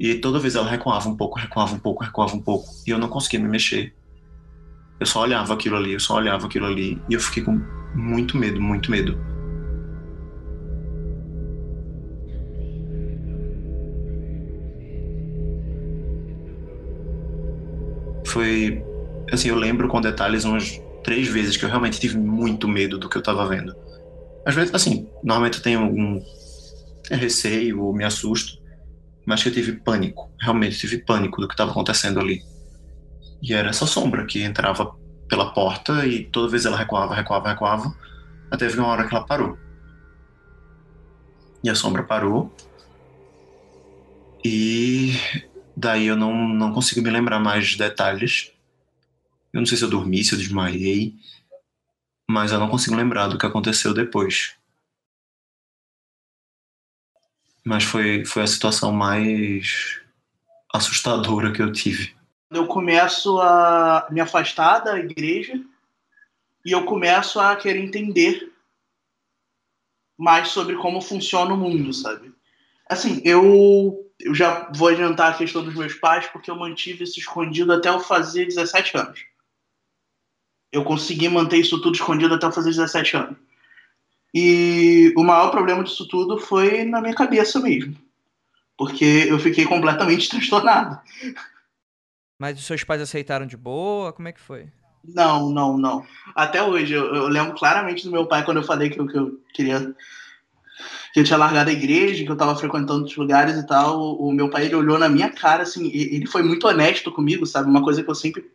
E 0.00 0.16
toda 0.16 0.40
vez 0.40 0.56
ela 0.56 0.68
recuava 0.68 1.08
um 1.08 1.16
pouco, 1.16 1.38
recuava 1.38 1.74
um 1.74 1.78
pouco, 1.78 2.02
recuava 2.02 2.34
um 2.34 2.40
pouco, 2.40 2.66
e 2.86 2.90
eu 2.90 2.98
não 2.98 3.08
conseguia 3.08 3.40
me 3.40 3.48
mexer. 3.48 3.94
Eu 4.98 5.06
só 5.06 5.22
olhava 5.22 5.54
aquilo 5.54 5.76
ali, 5.76 5.92
eu 5.92 6.00
só 6.00 6.16
olhava 6.16 6.46
aquilo 6.46 6.66
ali, 6.66 7.00
e 7.08 7.14
eu 7.14 7.20
fiquei 7.20 7.42
com 7.42 7.60
muito 7.94 8.36
medo, 8.36 8.60
muito 8.60 8.90
medo. 8.90 9.18
foi. 18.38 18.87
Assim, 19.32 19.48
eu 19.48 19.56
lembro 19.56 19.88
com 19.88 20.00
detalhes 20.00 20.44
umas 20.44 20.80
três 21.02 21.28
vezes 21.28 21.56
que 21.56 21.64
eu 21.64 21.68
realmente 21.68 22.00
tive 22.00 22.18
muito 22.18 22.68
medo 22.68 22.98
do 22.98 23.08
que 23.08 23.16
eu 23.16 23.22
tava 23.22 23.46
vendo. 23.46 23.74
Às 24.44 24.54
vezes, 24.54 24.74
assim, 24.74 25.08
normalmente 25.22 25.58
eu 25.58 25.62
tenho 25.62 25.80
algum 25.80 26.22
receio 27.10 27.82
ou 27.82 27.94
me 27.94 28.04
assusto, 28.04 28.58
mas 29.26 29.42
que 29.42 29.48
eu 29.48 29.52
tive 29.52 29.72
pânico. 29.72 30.30
Realmente 30.40 30.78
tive 30.78 30.98
pânico 30.98 31.40
do 31.40 31.48
que 31.48 31.54
estava 31.54 31.70
acontecendo 31.70 32.20
ali. 32.20 32.42
E 33.42 33.54
era 33.54 33.70
essa 33.70 33.86
sombra 33.86 34.24
que 34.26 34.42
entrava 34.42 34.94
pela 35.28 35.52
porta 35.52 36.06
e 36.06 36.24
toda 36.24 36.50
vez 36.50 36.64
ela 36.64 36.76
recuava, 36.76 37.14
recuava, 37.14 37.48
recuava, 37.50 37.94
até 38.50 38.66
ver 38.66 38.78
uma 38.78 38.88
hora 38.88 39.06
que 39.06 39.14
ela 39.14 39.24
parou. 39.24 39.58
E 41.62 41.68
a 41.68 41.74
sombra 41.74 42.02
parou. 42.02 42.52
E 44.44 45.12
Daí 45.80 46.08
eu 46.08 46.16
não, 46.16 46.48
não 46.48 46.72
consigo 46.72 47.00
me 47.00 47.08
lembrar 47.08 47.38
mais 47.38 47.68
de 47.68 47.78
detalhes. 47.78 48.50
Eu 49.52 49.60
não 49.60 49.66
sei 49.66 49.78
se 49.78 49.84
eu 49.84 49.90
dormi, 49.90 50.22
se 50.22 50.34
eu 50.34 50.38
desmaiei, 50.38 51.14
mas 52.28 52.52
eu 52.52 52.58
não 52.58 52.68
consigo 52.68 52.96
lembrar 52.96 53.28
do 53.28 53.38
que 53.38 53.46
aconteceu 53.46 53.94
depois. 53.94 54.56
Mas 57.64 57.84
foi, 57.84 58.24
foi 58.24 58.42
a 58.42 58.46
situação 58.46 58.92
mais 58.92 60.00
assustadora 60.72 61.52
que 61.52 61.62
eu 61.62 61.72
tive. 61.72 62.16
Eu 62.50 62.66
começo 62.66 63.40
a 63.40 64.06
me 64.10 64.20
afastar 64.20 64.80
da 64.80 64.98
igreja 64.98 65.60
e 66.64 66.72
eu 66.72 66.84
começo 66.84 67.40
a 67.40 67.56
querer 67.56 67.80
entender 67.80 68.52
mais 70.16 70.48
sobre 70.48 70.76
como 70.76 71.00
funciona 71.00 71.54
o 71.54 71.56
mundo, 71.56 71.92
sabe? 71.92 72.32
Assim, 72.88 73.20
eu 73.24 74.04
eu 74.20 74.34
já 74.34 74.70
vou 74.74 74.88
adiantar 74.88 75.32
a 75.32 75.36
questão 75.36 75.62
dos 75.62 75.74
meus 75.74 75.94
pais, 75.94 76.26
porque 76.26 76.50
eu 76.50 76.56
mantive 76.56 77.04
isso 77.04 77.20
escondido 77.20 77.72
até 77.72 77.88
eu 77.88 78.00
fazer 78.00 78.46
17 78.46 78.96
anos. 78.96 79.24
Eu 80.72 80.84
consegui 80.84 81.28
manter 81.28 81.58
isso 81.58 81.80
tudo 81.80 81.94
escondido 81.94 82.34
até 82.34 82.46
eu 82.46 82.52
fazer 82.52 82.70
17 82.70 83.16
anos. 83.16 83.36
E 84.34 85.12
o 85.16 85.24
maior 85.24 85.50
problema 85.50 85.82
disso 85.82 86.06
tudo 86.06 86.38
foi 86.38 86.84
na 86.84 87.00
minha 87.00 87.14
cabeça 87.14 87.58
mesmo. 87.60 87.96
Porque 88.76 89.26
eu 89.28 89.38
fiquei 89.38 89.64
completamente 89.64 90.28
transtornado. 90.30 91.00
Mas 92.38 92.58
os 92.58 92.66
seus 92.66 92.84
pais 92.84 93.00
aceitaram 93.00 93.46
de 93.46 93.56
boa? 93.56 94.12
Como 94.12 94.28
é 94.28 94.32
que 94.32 94.40
foi? 94.40 94.68
Não, 95.04 95.50
não, 95.50 95.78
não. 95.78 96.04
Até 96.34 96.62
hoje, 96.62 96.92
eu, 96.92 97.14
eu 97.14 97.28
lembro 97.28 97.54
claramente 97.54 98.04
do 98.04 98.12
meu 98.12 98.26
pai 98.26 98.44
quando 98.44 98.58
eu 98.58 98.62
falei 98.62 98.90
que 98.90 99.00
eu, 99.00 99.06
que 99.06 99.16
eu 99.16 99.40
queria. 99.54 99.94
que 101.12 101.20
eu 101.20 101.24
tinha 101.24 101.38
largado 101.38 101.70
a 101.70 101.72
igreja, 101.72 102.24
que 102.24 102.30
eu 102.30 102.36
tava 102.36 102.54
frequentando 102.54 103.00
outros 103.00 103.16
lugares 103.16 103.56
e 103.56 103.66
tal. 103.66 103.98
O, 103.98 104.28
o 104.28 104.32
meu 104.32 104.50
pai 104.50 104.66
ele 104.66 104.74
olhou 104.74 104.98
na 104.98 105.08
minha 105.08 105.30
cara, 105.30 105.62
assim, 105.62 105.90
ele 105.90 106.26
foi 106.26 106.42
muito 106.42 106.68
honesto 106.68 107.10
comigo, 107.10 107.46
sabe? 107.46 107.68
Uma 107.68 107.82
coisa 107.82 108.02
que 108.02 108.10
eu 108.10 108.14
sempre 108.14 108.48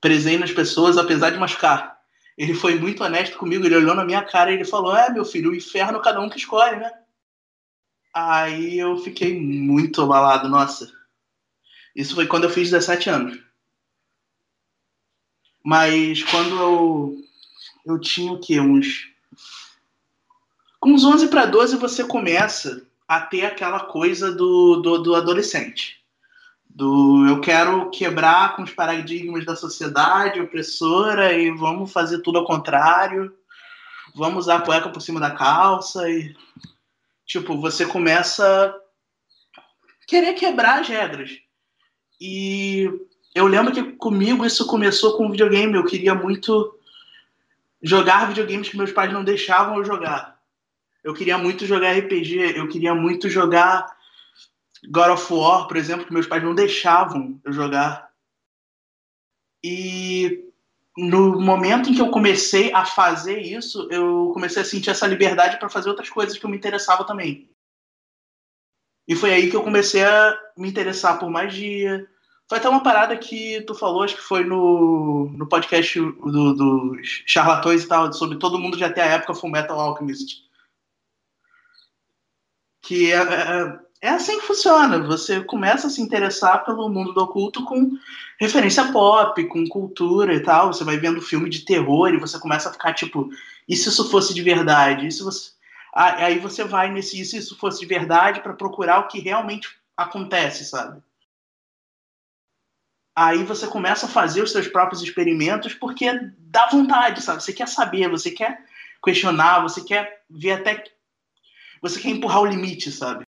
prezei 0.00 0.38
nas 0.38 0.50
pessoas, 0.50 0.96
apesar 0.96 1.30
de 1.30 1.38
machucar. 1.38 1.98
Ele 2.36 2.54
foi 2.54 2.74
muito 2.74 3.04
honesto 3.04 3.36
comigo, 3.36 3.66
ele 3.66 3.76
olhou 3.76 3.94
na 3.94 4.04
minha 4.04 4.22
cara 4.22 4.50
e 4.50 4.54
ele 4.54 4.64
falou: 4.64 4.96
É, 4.96 5.10
meu 5.10 5.24
filho, 5.24 5.50
o 5.50 5.54
inferno 5.54 6.00
cada 6.00 6.20
um 6.20 6.28
que 6.28 6.38
escolhe, 6.38 6.76
né? 6.76 6.90
Aí 8.12 8.78
eu 8.78 8.96
fiquei 8.96 9.38
muito 9.38 10.02
abalado, 10.02 10.48
nossa. 10.48 10.90
Isso 11.94 12.14
foi 12.14 12.26
quando 12.26 12.44
eu 12.44 12.50
fiz 12.50 12.70
17 12.70 13.10
anos. 13.10 13.38
Mas 15.62 16.24
quando 16.24 16.58
eu, 16.58 17.16
eu 17.84 18.00
tinha 18.00 18.32
o 18.32 18.40
quê? 18.40 18.58
Uns. 18.58 19.10
Com 20.80 20.92
uns 20.92 21.04
11 21.04 21.28
para 21.28 21.44
12 21.44 21.76
você 21.76 22.02
começa 22.04 22.86
a 23.06 23.20
ter 23.20 23.44
aquela 23.44 23.80
coisa 23.80 24.32
do, 24.32 24.76
do, 24.76 24.98
do 24.98 25.14
adolescente. 25.14 25.99
Do 26.72 27.26
eu 27.26 27.40
quero 27.40 27.90
quebrar 27.90 28.54
com 28.54 28.62
os 28.62 28.70
paradigmas 28.72 29.44
da 29.44 29.56
sociedade 29.56 30.40
opressora 30.40 31.32
e 31.32 31.50
vamos 31.50 31.92
fazer 31.92 32.22
tudo 32.22 32.38
ao 32.38 32.46
contrário. 32.46 33.34
Vamos 34.14 34.44
usar 34.44 34.56
a 34.56 34.60
cueca 34.62 34.88
por 34.88 35.00
cima 35.00 35.20
da 35.20 35.30
calça 35.30 36.08
e. 36.08 36.34
Tipo, 37.26 37.60
você 37.60 37.86
começa 37.86 38.44
a 38.44 40.06
querer 40.06 40.34
quebrar 40.34 40.80
as 40.80 40.88
regras. 40.88 41.30
E 42.20 42.90
eu 43.34 43.46
lembro 43.46 43.72
que 43.72 43.82
comigo 43.92 44.44
isso 44.44 44.66
começou 44.66 45.16
com 45.16 45.30
videogame. 45.30 45.74
Eu 45.74 45.84
queria 45.84 46.14
muito 46.14 46.76
jogar 47.82 48.28
videogames 48.28 48.68
que 48.68 48.76
meus 48.76 48.92
pais 48.92 49.12
não 49.12 49.24
deixavam 49.24 49.76
eu 49.76 49.84
jogar. 49.84 50.38
Eu 51.02 51.14
queria 51.14 51.38
muito 51.38 51.64
jogar 51.64 51.96
RPG, 51.96 52.54
eu 52.56 52.68
queria 52.68 52.94
muito 52.94 53.28
jogar 53.28 53.86
God 54.88 55.10
of 55.10 55.32
War, 55.32 55.66
por 55.66 55.76
exemplo, 55.76 56.06
que 56.06 56.12
meus 56.12 56.26
pais 56.26 56.42
não 56.42 56.54
deixavam 56.54 57.40
eu 57.44 57.52
jogar. 57.52 58.10
E 59.62 60.50
no 60.96 61.40
momento 61.40 61.90
em 61.90 61.94
que 61.94 62.00
eu 62.00 62.10
comecei 62.10 62.72
a 62.72 62.84
fazer 62.84 63.40
isso, 63.40 63.88
eu 63.90 64.30
comecei 64.32 64.62
a 64.62 64.64
sentir 64.64 64.90
essa 64.90 65.06
liberdade 65.06 65.58
para 65.58 65.68
fazer 65.68 65.88
outras 65.88 66.08
coisas 66.08 66.38
que 66.38 66.44
eu 66.44 66.50
me 66.50 66.56
interessava 66.56 67.04
também. 67.04 67.50
E 69.06 69.14
foi 69.14 69.32
aí 69.32 69.50
que 69.50 69.56
eu 69.56 69.62
comecei 69.62 70.04
a 70.04 70.38
me 70.56 70.68
interessar 70.68 71.18
por 71.18 71.28
magia, 71.30 72.08
foi 72.50 72.58
até 72.58 72.68
uma 72.68 72.82
parada 72.82 73.16
que 73.16 73.60
tu 73.62 73.76
falou, 73.76 74.02
acho 74.02 74.16
que 74.16 74.22
foi 74.22 74.42
no, 74.42 75.30
no 75.36 75.48
podcast 75.48 76.00
dos 76.00 76.56
do 76.56 77.00
charlatões 77.02 77.84
e 77.84 77.86
tal, 77.86 78.12
sobre 78.12 78.38
todo 78.38 78.58
mundo 78.58 78.76
já 78.76 78.92
ter 78.92 79.02
a 79.02 79.06
época 79.06 79.34
Full 79.34 79.50
Metal 79.50 79.78
Alchemist. 79.78 80.42
Que 82.82 83.12
é, 83.12 83.18
é, 83.18 83.78
é, 84.02 84.08
assim 84.08 84.40
que 84.40 84.46
funciona. 84.46 84.98
Você 85.06 85.42
começa 85.44 85.86
a 85.86 85.90
se 85.90 86.00
interessar 86.00 86.64
pelo 86.64 86.88
mundo 86.88 87.12
do 87.12 87.22
oculto 87.22 87.64
com 87.64 87.98
referência 88.38 88.90
pop, 88.92 89.44
com 89.48 89.66
cultura 89.68 90.34
e 90.34 90.40
tal. 90.40 90.72
Você 90.72 90.84
vai 90.84 90.96
vendo 90.96 91.20
filme 91.20 91.50
de 91.50 91.64
terror 91.64 92.08
e 92.08 92.18
você 92.18 92.38
começa 92.38 92.68
a 92.68 92.72
ficar 92.72 92.94
tipo, 92.94 93.30
e 93.68 93.76
se 93.76 93.88
isso 93.88 94.10
fosse 94.10 94.34
de 94.34 94.42
verdade? 94.42 95.06
E 95.06 95.12
você... 95.22 95.52
Aí 95.92 96.38
você 96.38 96.62
vai 96.64 96.90
nesse 96.90 97.20
e 97.20 97.24
se 97.24 97.36
isso 97.36 97.58
fosse 97.58 97.80
de 97.80 97.86
verdade 97.86 98.40
para 98.40 98.54
procurar 98.54 99.00
o 99.00 99.08
que 99.08 99.18
realmente 99.18 99.68
acontece, 99.96 100.64
sabe? 100.64 101.02
aí 103.20 103.44
você 103.44 103.66
começa 103.66 104.06
a 104.06 104.08
fazer 104.08 104.42
os 104.42 104.50
seus 104.50 104.66
próprios 104.66 105.02
experimentos 105.02 105.74
porque 105.74 106.10
dá 106.38 106.68
vontade, 106.68 107.20
sabe? 107.22 107.42
Você 107.42 107.52
quer 107.52 107.68
saber, 107.68 108.08
você 108.08 108.30
quer 108.30 108.64
questionar, 109.04 109.60
você 109.60 109.84
quer 109.84 110.22
ver 110.28 110.52
até. 110.52 110.84
Você 111.82 112.00
quer 112.00 112.08
empurrar 112.08 112.40
o 112.40 112.46
limite, 112.46 112.90
sabe? 112.90 113.26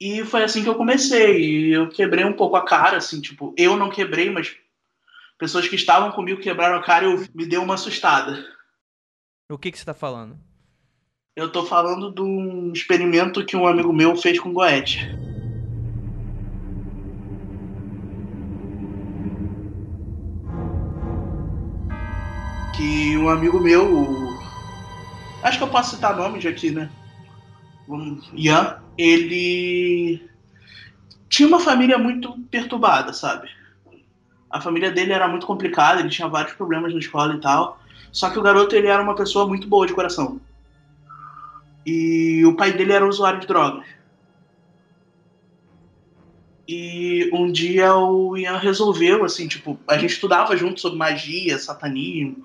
E 0.00 0.24
foi 0.24 0.42
assim 0.42 0.62
que 0.62 0.68
eu 0.68 0.74
comecei. 0.74 1.74
Eu 1.74 1.88
quebrei 1.88 2.24
um 2.24 2.32
pouco 2.32 2.56
a 2.56 2.64
cara, 2.64 2.96
assim, 2.96 3.20
tipo, 3.20 3.54
eu 3.56 3.76
não 3.76 3.90
quebrei, 3.90 4.30
mas 4.30 4.56
pessoas 5.38 5.68
que 5.68 5.76
estavam 5.76 6.10
comigo 6.12 6.40
quebraram 6.40 6.76
a 6.76 6.82
cara 6.82 7.06
e 7.06 7.12
eu 7.12 7.26
me 7.34 7.46
deu 7.46 7.62
uma 7.62 7.74
assustada. 7.74 8.44
O 9.50 9.58
que, 9.58 9.70
que 9.70 9.78
você 9.78 9.82
está 9.82 9.94
falando? 9.94 10.38
Eu 11.36 11.46
estou 11.46 11.64
falando 11.64 12.12
de 12.12 12.20
um 12.20 12.72
experimento 12.72 13.44
que 13.44 13.56
um 13.56 13.66
amigo 13.66 13.92
meu 13.92 14.16
fez 14.16 14.38
com 14.38 14.52
Goethe. 14.52 14.98
que 22.72 23.16
um 23.16 23.28
amigo 23.28 23.60
meu, 23.60 24.36
acho 25.42 25.58
que 25.58 25.64
eu 25.64 25.68
posso 25.68 25.94
citar 25.94 26.16
nomes 26.16 26.44
aqui, 26.44 26.70
né? 26.70 26.90
Um, 27.88 28.20
Ian, 28.34 28.81
ele 28.96 30.28
tinha 31.28 31.48
uma 31.48 31.60
família 31.60 31.98
muito 31.98 32.38
perturbada, 32.50 33.12
sabe? 33.12 33.48
A 34.50 34.60
família 34.60 34.90
dele 34.90 35.12
era 35.12 35.26
muito 35.26 35.46
complicada, 35.46 36.00
ele 36.00 36.10
tinha 36.10 36.28
vários 36.28 36.54
problemas 36.54 36.92
na 36.92 36.98
escola 36.98 37.34
e 37.34 37.40
tal. 37.40 37.80
Só 38.10 38.28
que 38.28 38.38
o 38.38 38.42
garoto 38.42 38.76
ele 38.76 38.88
era 38.88 39.02
uma 39.02 39.14
pessoa 39.14 39.48
muito 39.48 39.66
boa 39.66 39.86
de 39.86 39.94
coração. 39.94 40.40
E 41.86 42.44
o 42.44 42.54
pai 42.54 42.72
dele 42.72 42.92
era 42.92 43.06
usuário 43.06 43.40
de 43.40 43.46
drogas. 43.46 43.86
E 46.68 47.30
um 47.32 47.50
dia 47.50 47.94
o 47.96 48.36
Ian 48.36 48.58
resolveu, 48.58 49.24
assim, 49.24 49.48
tipo, 49.48 49.78
a 49.88 49.98
gente 49.98 50.12
estudava 50.12 50.56
junto 50.56 50.80
sobre 50.80 50.98
magia, 50.98 51.58
satanismo, 51.58 52.42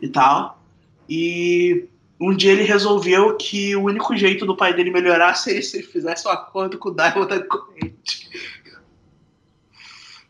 e 0.00 0.08
tal. 0.08 0.62
E 1.08 1.88
um 2.20 2.36
dia 2.36 2.52
ele 2.52 2.64
resolveu 2.64 3.34
que 3.36 3.74
o 3.74 3.84
único 3.84 4.14
jeito 4.14 4.44
do 4.44 4.54
pai 4.54 4.74
dele 4.74 4.90
melhorar 4.90 5.34
seria 5.34 5.62
se 5.62 5.78
ele 5.78 5.86
fizesse 5.86 6.28
um 6.28 6.30
acordo 6.30 6.76
com 6.76 6.90
o 6.90 6.94
Diamond 6.94 7.26
da 7.26 7.42
corrente. 7.42 8.28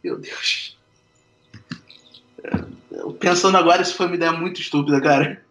Meu 0.02 0.16
Deus. 0.16 0.78
Pensando 3.18 3.58
agora, 3.58 3.82
isso 3.82 3.96
foi 3.96 4.06
uma 4.06 4.14
ideia 4.14 4.32
muito 4.32 4.60
estúpida, 4.60 5.00
cara. 5.00 5.44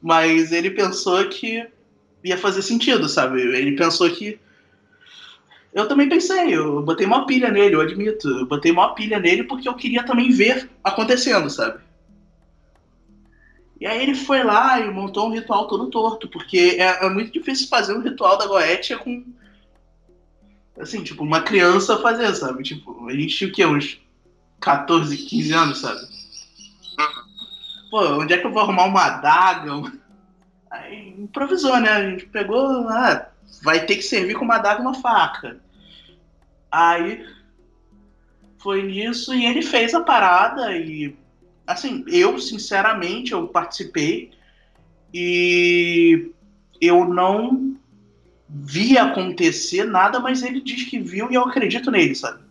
Mas 0.00 0.52
ele 0.52 0.70
pensou 0.70 1.28
que 1.28 1.66
ia 2.22 2.38
fazer 2.38 2.62
sentido, 2.62 3.08
sabe? 3.08 3.40
Ele 3.40 3.76
pensou 3.76 4.08
que. 4.10 4.38
Eu 5.74 5.86
também 5.86 6.08
pensei, 6.08 6.54
eu 6.54 6.82
botei 6.82 7.06
uma 7.06 7.26
pilha 7.26 7.50
nele, 7.50 7.74
eu 7.74 7.80
admito. 7.80 8.28
Eu 8.28 8.46
botei 8.46 8.70
uma 8.70 8.94
pilha 8.94 9.18
nele 9.18 9.42
porque 9.42 9.68
eu 9.68 9.74
queria 9.74 10.04
também 10.04 10.30
ver 10.30 10.70
acontecendo, 10.82 11.50
sabe? 11.50 11.80
E 13.80 13.86
aí 13.86 14.02
ele 14.02 14.14
foi 14.14 14.42
lá 14.42 14.80
e 14.80 14.90
montou 14.90 15.28
um 15.28 15.32
ritual 15.32 15.68
todo 15.68 15.90
torto, 15.90 16.28
porque 16.28 16.76
é, 16.78 17.06
é 17.06 17.08
muito 17.08 17.32
difícil 17.32 17.68
fazer 17.68 17.94
um 17.94 18.00
ritual 18.02 18.36
da 18.36 18.46
Goetia 18.46 18.98
com. 18.98 19.24
Assim, 20.80 21.02
tipo, 21.02 21.22
uma 21.22 21.42
criança 21.42 21.98
fazer, 21.98 22.32
sabe? 22.34 22.62
Tipo, 22.62 23.08
a 23.08 23.12
gente 23.12 23.36
tinha 23.36 23.50
o 23.50 23.52
quê? 23.52 23.66
Uns 23.66 24.00
14, 24.60 25.16
15 25.16 25.52
anos, 25.52 25.78
sabe? 25.78 26.00
Pô, 27.90 28.00
onde 28.20 28.34
é 28.34 28.38
que 28.38 28.46
eu 28.46 28.52
vou 28.52 28.62
arrumar 28.62 28.84
uma 28.84 29.04
adaga? 29.04 29.92
Aí 30.70 31.14
improvisou, 31.18 31.78
né? 31.80 31.90
A 31.90 32.10
gente 32.10 32.26
pegou, 32.26 32.88
ah, 32.88 33.28
vai 33.62 33.86
ter 33.86 33.96
que 33.96 34.02
servir 34.02 34.34
com 34.34 34.44
uma 34.44 34.56
adaga 34.56 34.80
e 34.80 34.82
uma 34.82 34.94
faca. 34.94 35.58
Aí 36.70 37.24
foi 38.58 38.82
nisso 38.82 39.34
e 39.34 39.46
ele 39.46 39.62
fez 39.62 39.94
a 39.94 40.00
parada 40.00 40.76
e 40.76 41.16
assim, 41.68 42.02
eu 42.08 42.38
sinceramente 42.38 43.32
eu 43.32 43.46
participei 43.46 44.30
e 45.12 46.30
eu 46.80 47.04
não 47.04 47.76
vi 48.48 48.96
acontecer 48.96 49.84
nada, 49.84 50.18
mas 50.18 50.42
ele 50.42 50.62
diz 50.62 50.84
que 50.84 50.98
viu 50.98 51.30
e 51.30 51.34
eu 51.34 51.42
acredito 51.42 51.90
nele, 51.90 52.14
sabe? 52.14 52.42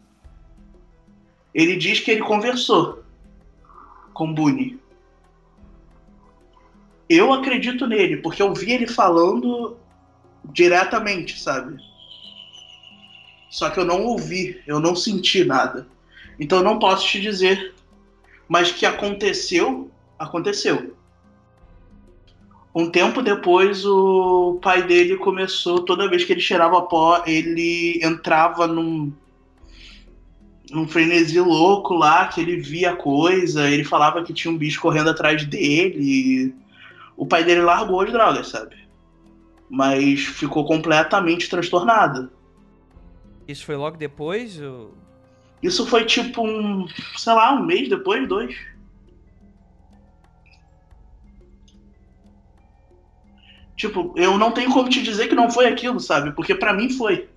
Ele 1.51 1.75
diz 1.75 1.99
que 1.99 2.11
ele 2.11 2.21
conversou 2.21 3.03
com 4.13 4.31
Boone. 4.31 4.79
Eu 7.09 7.33
acredito 7.33 7.87
nele, 7.87 8.17
porque 8.17 8.43
eu 8.43 8.53
vi 8.53 8.73
ele 8.73 8.85
falando 8.85 9.75
diretamente, 10.45 11.39
sabe? 11.39 11.75
Só 13.49 13.71
que 13.71 13.79
eu 13.79 13.85
não 13.85 14.03
ouvi, 14.03 14.61
eu 14.67 14.79
não 14.79 14.95
senti 14.95 15.43
nada. 15.43 15.87
Então 16.39 16.59
eu 16.59 16.63
não 16.63 16.77
posso 16.77 17.07
te 17.07 17.19
dizer 17.19 17.73
mas 18.47 18.71
que 18.71 18.85
aconteceu, 18.85 19.91
aconteceu. 20.17 20.95
Um 22.73 22.89
tempo 22.89 23.21
depois, 23.21 23.83
o 23.85 24.59
pai 24.61 24.83
dele 24.83 25.17
começou, 25.17 25.81
toda 25.81 26.09
vez 26.09 26.23
que 26.23 26.31
ele 26.31 26.39
cheirava 26.39 26.81
pó, 26.83 27.23
ele 27.25 27.99
entrava 28.03 28.67
num, 28.67 29.11
num 30.69 30.87
frenesi 30.87 31.39
louco 31.39 31.95
lá, 31.95 32.27
que 32.27 32.39
ele 32.39 32.57
via 32.57 32.95
coisa, 32.95 33.67
ele 33.67 33.83
falava 33.83 34.23
que 34.23 34.31
tinha 34.31 34.53
um 34.53 34.57
bicho 34.57 34.79
correndo 34.79 35.09
atrás 35.09 35.43
dele. 35.43 36.53
O 37.15 37.25
pai 37.25 37.43
dele 37.43 37.61
largou 37.61 38.01
as 38.01 38.11
drogas, 38.11 38.49
sabe? 38.49 38.75
Mas 39.67 40.19
ficou 40.21 40.63
completamente 40.63 41.49
transtornado. 41.49 42.29
Isso 43.47 43.65
foi 43.65 43.75
logo 43.75 43.97
depois? 43.97 44.61
Ou... 44.61 44.93
Isso 45.61 45.85
foi 45.87 46.05
tipo 46.05 46.45
um, 46.45 46.87
sei 47.15 47.33
lá, 47.33 47.53
um 47.53 47.65
mês 47.65 47.89
depois, 47.89 48.27
dois. 48.27 48.55
Tipo, 53.75 54.11
eu 54.15 54.37
não 54.37 54.51
tenho 54.51 54.71
como 54.71 54.89
te 54.89 55.01
dizer 55.01 55.27
que 55.27 55.35
não 55.35 55.51
foi 55.51 55.67
aquilo, 55.67 55.99
sabe? 55.99 56.31
Porque 56.31 56.55
para 56.55 56.73
mim 56.73 56.89
foi. 56.89 57.29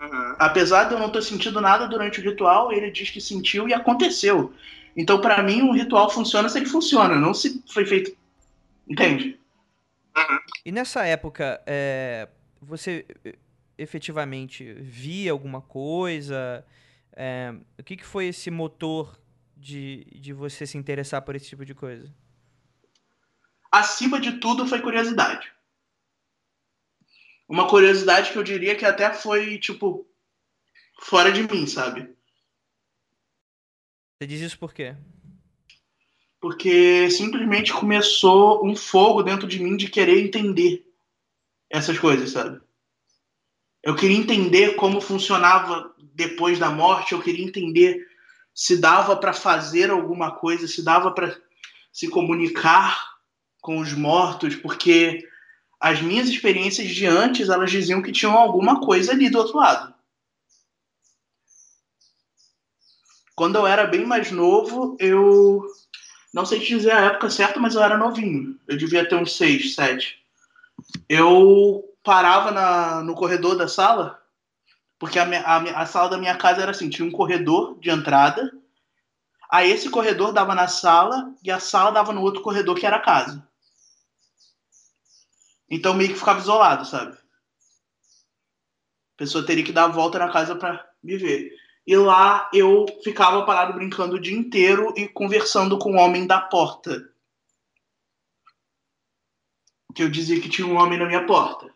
Uhum. 0.00 0.36
Apesar 0.38 0.84
de 0.84 0.94
eu 0.94 0.98
não 0.98 1.10
ter 1.10 1.22
sentido 1.22 1.60
nada 1.60 1.88
durante 1.88 2.20
o 2.20 2.22
ritual, 2.22 2.70
ele 2.70 2.90
diz 2.90 3.08
que 3.08 3.20
sentiu 3.20 3.66
e 3.66 3.72
aconteceu. 3.72 4.52
Então, 4.94 5.20
para 5.20 5.42
mim, 5.42 5.62
um 5.62 5.72
ritual 5.72 6.10
funciona 6.10 6.48
se 6.48 6.58
ele 6.58 6.66
funciona, 6.66 7.16
não 7.16 7.32
se 7.32 7.62
foi 7.72 7.86
feito. 7.86 8.14
Entende? 8.88 9.38
Uhum. 10.16 10.38
E 10.64 10.70
nessa 10.70 11.04
época, 11.06 11.60
é, 11.66 12.28
você 12.60 13.06
efetivamente 13.78 14.74
via 14.74 15.32
alguma 15.32 15.62
coisa? 15.62 16.64
É, 17.16 17.54
o 17.78 17.82
que, 17.82 17.96
que 17.96 18.04
foi 18.04 18.26
esse 18.26 18.50
motor 18.50 19.18
de, 19.56 20.06
de 20.14 20.32
você 20.32 20.66
se 20.66 20.76
interessar 20.76 21.22
por 21.22 21.36
esse 21.36 21.48
tipo 21.48 21.64
de 21.64 21.74
coisa? 21.74 22.12
acima 23.74 24.20
de 24.20 24.38
tudo, 24.38 24.68
foi 24.68 24.80
curiosidade. 24.80 25.52
Uma 27.48 27.66
curiosidade 27.66 28.30
que 28.30 28.38
eu 28.38 28.44
diria 28.44 28.76
que 28.76 28.84
até 28.84 29.12
foi, 29.12 29.58
tipo, 29.58 30.06
fora 31.00 31.32
de 31.32 31.42
mim, 31.42 31.66
sabe? 31.66 32.08
Você 34.16 34.28
diz 34.28 34.40
isso 34.40 34.58
por 34.58 34.72
quê? 34.72 34.94
Porque 36.40 37.10
simplesmente 37.10 37.72
começou 37.72 38.64
um 38.64 38.76
fogo 38.76 39.22
dentro 39.22 39.48
de 39.48 39.58
mim 39.58 39.76
de 39.76 39.88
querer 39.88 40.24
entender 40.24 40.86
essas 41.68 41.98
coisas, 41.98 42.30
sabe? 42.30 42.60
Eu 43.84 43.94
queria 43.94 44.16
entender 44.16 44.76
como 44.76 45.00
funcionava 45.00 45.94
depois 46.14 46.58
da 46.58 46.70
morte, 46.70 47.12
eu 47.12 47.20
queria 47.20 47.44
entender 47.44 48.08
se 48.54 48.78
dava 48.78 49.16
para 49.16 49.32
fazer 49.32 49.90
alguma 49.90 50.30
coisa, 50.30 50.66
se 50.66 50.82
dava 50.82 51.12
para 51.12 51.36
se 51.92 52.08
comunicar 52.08 53.14
com 53.60 53.78
os 53.78 53.92
mortos, 53.92 54.56
porque 54.56 55.28
as 55.78 56.00
minhas 56.00 56.28
experiências 56.28 56.88
de 56.88 57.04
antes, 57.04 57.48
elas 57.50 57.70
diziam 57.70 58.00
que 58.00 58.12
tinham 58.12 58.32
alguma 58.32 58.80
coisa 58.80 59.12
ali 59.12 59.28
do 59.28 59.38
outro 59.38 59.58
lado. 59.58 59.92
Quando 63.34 63.56
eu 63.56 63.66
era 63.66 63.86
bem 63.86 64.06
mais 64.06 64.30
novo, 64.30 64.96
eu 64.98 65.66
não 66.32 66.46
sei 66.46 66.60
te 66.60 66.68
dizer 66.68 66.92
a 66.92 67.04
época 67.04 67.28
certa, 67.28 67.60
mas 67.60 67.74
eu 67.74 67.82
era 67.82 67.98
novinho. 67.98 68.58
Eu 68.66 68.78
devia 68.78 69.06
ter 69.06 69.16
uns 69.16 69.36
6, 69.36 69.74
7. 69.74 70.18
Eu 71.08 71.93
parava 72.04 72.52
na, 72.52 73.02
no 73.02 73.14
corredor 73.14 73.56
da 73.56 73.66
sala, 73.66 74.22
porque 74.98 75.18
a, 75.18 75.24
a, 75.24 75.82
a 75.82 75.86
sala 75.86 76.10
da 76.10 76.18
minha 76.18 76.36
casa 76.36 76.62
era 76.62 76.70
assim, 76.70 76.90
tinha 76.90 77.08
um 77.08 77.10
corredor 77.10 77.80
de 77.80 77.90
entrada, 77.90 78.52
aí 79.50 79.70
esse 79.70 79.88
corredor 79.88 80.32
dava 80.32 80.54
na 80.54 80.68
sala 80.68 81.34
e 81.42 81.50
a 81.50 81.58
sala 81.58 81.90
dava 81.90 82.12
no 82.12 82.20
outro 82.20 82.42
corredor 82.42 82.78
que 82.78 82.86
era 82.86 82.96
a 82.96 83.02
casa. 83.02 83.44
Então 85.68 85.94
meio 85.94 86.10
que 86.10 86.18
ficava 86.18 86.38
isolado, 86.38 86.84
sabe? 86.84 87.16
A 89.14 89.16
pessoa 89.16 89.46
teria 89.46 89.64
que 89.64 89.72
dar 89.72 89.84
a 89.84 89.88
volta 89.88 90.18
na 90.18 90.30
casa 90.30 90.54
para 90.54 90.86
me 91.02 91.16
ver. 91.16 91.50
E 91.86 91.96
lá 91.96 92.48
eu 92.52 92.86
ficava 93.02 93.44
parado 93.44 93.74
brincando 93.74 94.16
o 94.16 94.20
dia 94.20 94.36
inteiro 94.36 94.92
e 94.96 95.08
conversando 95.08 95.78
com 95.78 95.92
o 95.92 95.98
homem 95.98 96.26
da 96.26 96.40
porta. 96.40 97.10
Que 99.94 100.02
eu 100.02 100.10
dizia 100.10 100.40
que 100.40 100.48
tinha 100.48 100.66
um 100.66 100.76
homem 100.76 100.98
na 100.98 101.06
minha 101.06 101.26
porta. 101.26 101.73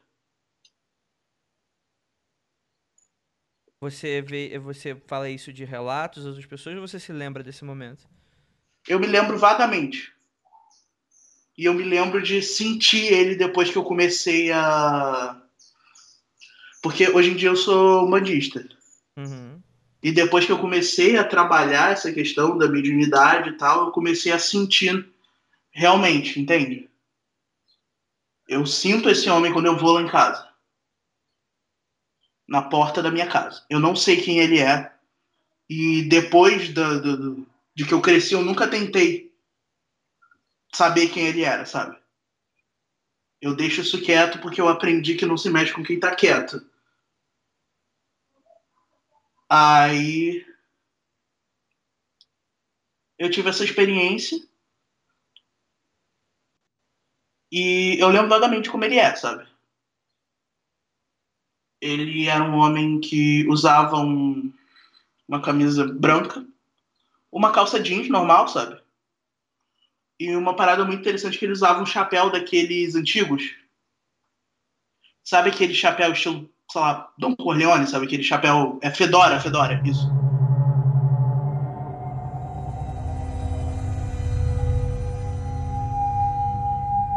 Você 3.81 4.21
vê, 4.21 4.59
você 4.59 4.97
fala 5.07 5.31
isso 5.31 5.53
de 5.53 5.65
relatos 5.65 6.25
das 6.25 6.31
outras 6.31 6.47
pessoas 6.47 6.77
ou 6.77 6.87
você 6.87 6.99
se 6.99 7.13
lembra 7.13 7.43
desse 7.43 7.65
momento? 7.65 8.09
Eu 8.89 8.99
me 8.99 9.07
lembro 9.07 9.39
vagamente. 9.39 10.13
E 11.57 11.65
eu 11.65 11.75
me 11.75 11.85
lembro 11.85 12.23
de 12.23 12.43
sentir 12.43 13.13
ele 13.13 13.37
depois 13.37 13.71
que 13.71 13.77
eu 13.77 13.85
comecei 13.85 14.51
a. 14.53 15.41
Porque 16.83 17.09
hoje 17.09 17.31
em 17.31 17.37
dia 17.37 17.49
eu 17.49 17.57
sou 17.57 18.05
humanista. 18.05 18.69
Uhum. 19.17 19.61
E 20.03 20.13
depois 20.13 20.45
que 20.45 20.53
eu 20.53 20.59
comecei 20.59 21.17
a 21.17 21.25
trabalhar 21.25 21.93
essa 21.93 22.13
questão 22.13 22.57
da 22.57 22.69
mediunidade 22.69 23.51
e 23.51 23.57
tal, 23.57 23.87
eu 23.87 23.91
comecei 23.91 24.31
a 24.31 24.39
sentir 24.39 25.09
realmente, 25.71 26.41
entende? 26.41 26.89
Eu 28.49 28.65
sinto 28.65 29.11
esse 29.11 29.29
homem 29.29 29.53
quando 29.53 29.67
eu 29.67 29.77
vou 29.77 29.93
lá 29.93 30.03
em 30.03 30.09
casa. 30.09 30.48
Na 32.49 32.63
porta 32.63 33.03
da 33.03 33.11
minha 33.11 33.29
casa. 33.29 33.65
Eu 33.69 33.79
não 33.79 33.95
sei 33.95 34.21
quem 34.21 34.39
ele 34.39 34.59
é. 34.59 34.93
E 35.69 36.03
depois 36.09 36.71
do, 36.71 37.47
de 37.75 37.85
que 37.87 37.93
eu 37.93 38.01
cresci, 38.01 38.33
eu 38.33 38.43
nunca 38.43 38.67
tentei 38.67 39.31
saber 40.75 41.09
quem 41.11 41.27
ele 41.27 41.45
era, 41.45 41.67
sabe? 41.67 41.97
Eu 43.41 43.55
deixo 43.55 43.83
isso 43.83 44.03
quieto 44.03 44.41
porque 44.41 44.61
eu 44.61 44.69
aprendi 44.69 45.15
que 45.15 45.27
não 45.27 45.37
se 45.37 45.49
mexe 45.51 45.73
com 45.73 45.85
quem 45.85 46.01
tá 46.01 46.15
quieto. 46.15 46.67
Aí 49.49 50.45
eu 53.19 53.31
tive 53.31 53.49
essa 53.49 53.65
experiência 53.65 54.39
e 57.51 57.97
eu 57.99 58.09
lembro 58.09 58.29
vagamente 58.29 58.71
como 58.71 58.85
ele 58.85 58.99
é, 58.99 59.15
sabe? 59.17 59.49
Ele 61.81 62.27
era 62.27 62.43
um 62.43 62.57
homem 62.57 63.01
que 63.01 63.47
usava 63.49 63.97
um, 63.97 64.53
uma 65.29 65.41
camisa 65.41 65.87
branca, 65.87 66.45
uma 67.31 67.53
calça 67.53 67.79
jeans 67.79 68.09
normal, 68.09 68.49
sabe? 68.49 68.81
E 70.19 70.35
uma 70.35 70.57
parada 70.57 70.85
muito 70.85 71.01
interessante 71.01 71.37
é 71.37 71.39
que 71.39 71.45
ele 71.45 71.53
usava 71.53 71.81
um 71.81 71.87
chapéu 71.87 72.31
daqueles 72.31 72.97
antigos. 72.97 73.55
Sabe 75.23 75.51
aquele 75.51 75.75
chapéu 75.75 76.13
estilo, 76.13 76.51
sei 76.71 76.81
lá, 76.81 77.09
Dom 77.17 77.37
Corleone, 77.37 77.87
sabe 77.87 78.07
aquele 78.07 78.25
chapéu. 78.25 78.79
É 78.83 78.91
Fedora, 78.91 79.39
Fedora, 79.39 79.81
isso. 79.85 80.09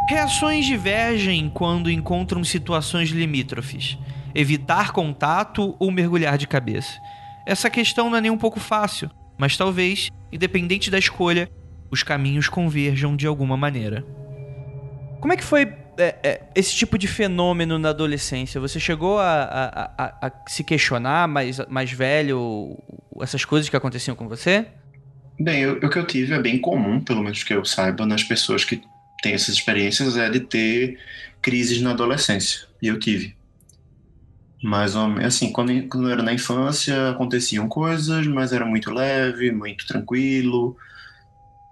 Reações 0.08 0.66
divergem 0.66 1.50
quando 1.50 1.90
encontram 1.90 2.44
situações 2.44 3.10
limítrofes. 3.10 3.98
Evitar 4.34 4.92
contato 4.92 5.76
ou 5.80 5.92
mergulhar 5.92 6.38
de 6.38 6.48
cabeça. 6.48 7.00
Essa 7.46 7.70
questão 7.70 8.10
não 8.10 8.18
é 8.18 8.22
nem 8.22 8.32
um 8.32 8.38
pouco 8.38 8.60
fácil, 8.60 9.10
mas 9.38 9.58
talvez, 9.58 10.10
independente 10.32 10.92
da 10.92 11.00
escolha, 11.00 11.50
os 11.90 12.04
caminhos 12.04 12.48
converjam 12.48 13.16
de 13.16 13.28
alguma 13.28 13.58
maneira. 13.58 14.06
Como 15.20 15.34
é 15.34 15.38
que 15.38 15.44
foi 15.44 15.74
é, 15.98 16.16
é, 16.24 16.42
esse 16.56 16.76
tipo 16.76 16.98
de 16.98 17.08
fenômeno 17.08 17.78
na 17.78 17.90
adolescência? 17.90 18.62
Você 18.62 18.80
chegou 18.80 19.20
a, 19.20 19.44
a, 19.44 19.92
a, 19.98 20.28
a, 20.28 20.32
se 20.48 20.64
questionar 20.64 21.28
mais, 21.28 21.60
mais 21.68 21.92
velho 21.92 22.78
essas 23.22 23.44
coisas 23.46 23.70
que 23.70 23.76
aconteciam 23.76 24.16
com 24.16 24.28
você? 24.28 24.66
Bem, 25.40 25.66
o, 25.66 25.74
o 25.78 25.90
que 25.90 25.98
eu 25.98 26.06
tive 26.06 26.34
é 26.34 26.42
bem 26.42 26.60
comum, 26.60 27.02
pelo 27.02 27.22
menos 27.24 27.44
que 27.44 27.54
eu 27.54 27.66
saiba, 27.66 28.06
nas 28.06 28.24
pessoas 28.24 28.64
que 28.64 28.82
têm 29.22 29.34
essas 29.34 29.56
experiências, 29.56 30.18
é 30.18 30.30
de 30.30 30.40
ter 30.40 30.98
crises 31.42 31.82
na 31.82 31.92
adolescência. 31.92 32.68
E 32.82 32.88
eu 32.88 32.98
tive. 33.00 33.36
Mas, 34.64 34.96
assim, 34.96 35.52
quando, 35.52 35.88
quando 35.88 36.08
eu 36.08 36.14
era 36.14 36.24
na 36.24 36.34
infância, 36.34 37.10
aconteciam 37.10 37.68
coisas, 37.68 38.28
mas 38.28 38.54
era 38.54 38.66
muito 38.66 38.92
leve, 38.92 39.52
muito 39.52 39.88
tranquilo 39.88 40.78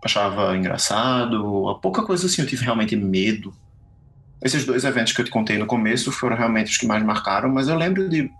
achava 0.03 0.55
engraçado, 0.55 1.77
pouca 1.81 2.03
coisa 2.03 2.25
assim, 2.25 2.41
eu 2.41 2.47
tive 2.47 2.63
realmente 2.63 2.95
medo. 2.95 3.53
Esses 4.41 4.65
dois 4.65 4.85
eventos 4.85 5.11
que 5.11 5.19
eu 5.19 5.25
te 5.25 5.31
contei 5.31 5.57
no 5.57 5.65
começo 5.65 6.11
foram 6.11 6.37
realmente 6.37 6.71
os 6.71 6.77
que 6.77 6.87
mais 6.87 7.03
marcaram, 7.03 7.49
mas 7.49 7.67
eu 7.67 7.75
lembro 7.75 8.07
de, 8.07 8.31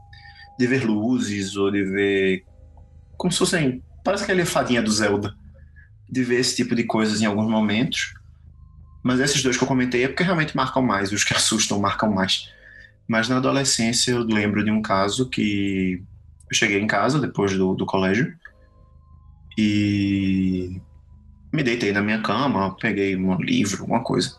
de 0.58 0.68
ver 0.68 0.86
luzes 0.86 1.58
ou 1.58 1.70
de 1.70 1.84
ver. 1.84 2.46
Como 3.18 3.32
se 3.32 3.40
fossem. 3.40 3.84
Parece 4.04 4.24
aquela 4.24 4.46
fadinha 4.46 4.82
do 4.82 4.92
Zelda. 4.92 5.36
De 6.10 6.24
ver 6.24 6.40
esse 6.40 6.56
tipo 6.56 6.74
de 6.74 6.86
coisas 6.86 7.22
em 7.22 7.26
alguns 7.26 7.50
momentos. 7.50 8.14
Mas 9.04 9.20
esses 9.20 9.44
dois 9.44 9.58
que 9.58 9.64
eu 9.64 9.68
comentei 9.68 10.04
é 10.04 10.08
porque 10.08 10.24
realmente 10.24 10.56
marcam 10.56 10.82
mais, 10.82 11.12
os 11.12 11.26
que 11.26 11.34
assustam 11.36 11.80
marcam 11.80 12.10
mais. 12.10 12.50
Mas 13.10 13.28
na 13.28 13.38
adolescência 13.38 14.12
eu 14.12 14.20
lembro 14.20 14.64
de 14.64 14.70
um 14.70 14.84
caso 14.84 15.28
que 15.28 16.04
eu 16.48 16.56
cheguei 16.56 16.80
em 16.80 16.86
casa 16.86 17.20
depois 17.20 17.58
do, 17.58 17.74
do 17.74 17.84
colégio 17.84 18.38
e 19.58 20.80
me 21.52 21.64
deitei 21.64 21.92
na 21.92 22.04
minha 22.04 22.22
cama, 22.22 22.78
peguei 22.80 23.16
um 23.16 23.36
livro, 23.42 23.82
alguma 23.82 24.04
coisa. 24.04 24.38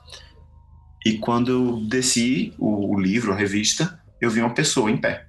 E 1.04 1.18
quando 1.18 1.50
eu 1.50 1.88
desci 1.88 2.54
o, 2.56 2.94
o 2.94 3.00
livro, 3.00 3.32
a 3.32 3.36
revista, 3.36 4.00
eu 4.20 4.30
vi 4.30 4.40
uma 4.40 4.54
pessoa 4.54 4.88
em 4.88 4.96
pé. 4.96 5.26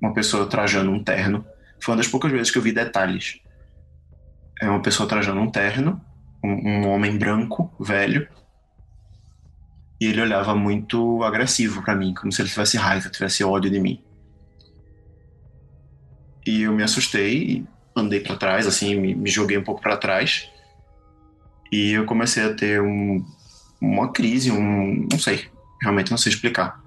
Uma 0.00 0.14
pessoa 0.14 0.46
trajando 0.46 0.90
um 0.90 1.04
terno. 1.04 1.44
Foi 1.78 1.92
uma 1.92 1.98
das 1.98 2.08
poucas 2.08 2.32
vezes 2.32 2.50
que 2.50 2.56
eu 2.56 2.62
vi 2.62 2.72
detalhes. 2.72 3.38
É 4.62 4.68
uma 4.70 4.80
pessoa 4.80 5.06
trajando 5.06 5.42
um 5.42 5.50
terno, 5.50 6.00
um, 6.42 6.70
um 6.70 6.88
homem 6.88 7.18
branco, 7.18 7.70
velho. 7.78 8.26
E 10.00 10.06
ele 10.06 10.22
olhava 10.22 10.54
muito 10.54 11.22
agressivo 11.24 11.82
para 11.82 11.94
mim, 11.94 12.14
como 12.14 12.30
se 12.30 12.40
ele 12.40 12.48
tivesse 12.48 12.76
raiva, 12.76 13.10
tivesse 13.10 13.42
ódio 13.42 13.70
de 13.70 13.80
mim. 13.80 14.02
E 16.46 16.62
eu 16.62 16.72
me 16.72 16.82
assustei, 16.82 17.66
andei 17.94 18.20
para 18.20 18.36
trás, 18.36 18.66
assim, 18.66 18.94
me, 18.94 19.14
me 19.14 19.28
joguei 19.28 19.58
um 19.58 19.64
pouco 19.64 19.82
para 19.82 19.96
trás. 19.96 20.48
E 21.70 21.92
eu 21.92 22.04
comecei 22.04 22.44
a 22.44 22.54
ter 22.54 22.80
um, 22.80 23.24
uma 23.80 24.12
crise, 24.12 24.50
um. 24.50 25.06
não 25.10 25.18
sei, 25.18 25.48
realmente 25.82 26.10
não 26.10 26.18
sei 26.18 26.32
explicar. 26.32 26.80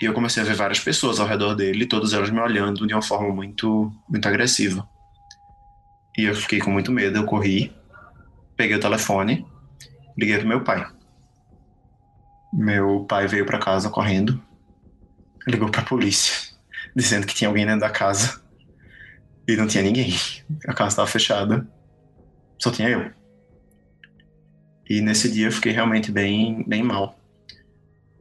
E 0.00 0.04
eu 0.04 0.12
comecei 0.12 0.42
a 0.42 0.46
ver 0.46 0.54
várias 0.54 0.80
pessoas 0.80 1.20
ao 1.20 1.26
redor 1.26 1.54
dele, 1.54 1.86
todas 1.86 2.12
elas 2.12 2.30
me 2.30 2.40
olhando 2.40 2.86
de 2.86 2.92
uma 2.92 3.02
forma 3.02 3.32
muito, 3.32 3.92
muito 4.08 4.26
agressiva. 4.26 4.86
E 6.18 6.24
eu 6.24 6.34
fiquei 6.34 6.58
com 6.58 6.70
muito 6.70 6.90
medo, 6.92 7.16
eu 7.16 7.24
corri, 7.24 7.72
peguei 8.56 8.76
o 8.76 8.80
telefone, 8.80 9.46
liguei 10.18 10.38
pro 10.38 10.48
meu 10.48 10.62
pai. 10.62 10.86
Meu 12.52 13.04
pai 13.04 13.26
veio 13.26 13.46
para 13.46 13.58
casa 13.58 13.88
correndo, 13.88 14.42
ligou 15.46 15.70
pra 15.70 15.82
polícia, 15.82 16.54
dizendo 16.94 17.26
que 17.26 17.34
tinha 17.34 17.48
alguém 17.48 17.64
dentro 17.64 17.80
da 17.80 17.90
casa. 17.90 18.42
E 19.48 19.56
não 19.56 19.66
tinha 19.66 19.82
ninguém. 19.82 20.14
A 20.66 20.74
casa 20.74 20.90
estava 20.90 21.08
fechada. 21.08 21.66
Só 22.58 22.70
tinha 22.70 22.88
eu. 22.88 23.10
E 24.88 25.00
nesse 25.00 25.30
dia 25.30 25.46
eu 25.46 25.52
fiquei 25.52 25.72
realmente 25.72 26.12
bem, 26.12 26.64
bem 26.66 26.82
mal. 26.82 27.18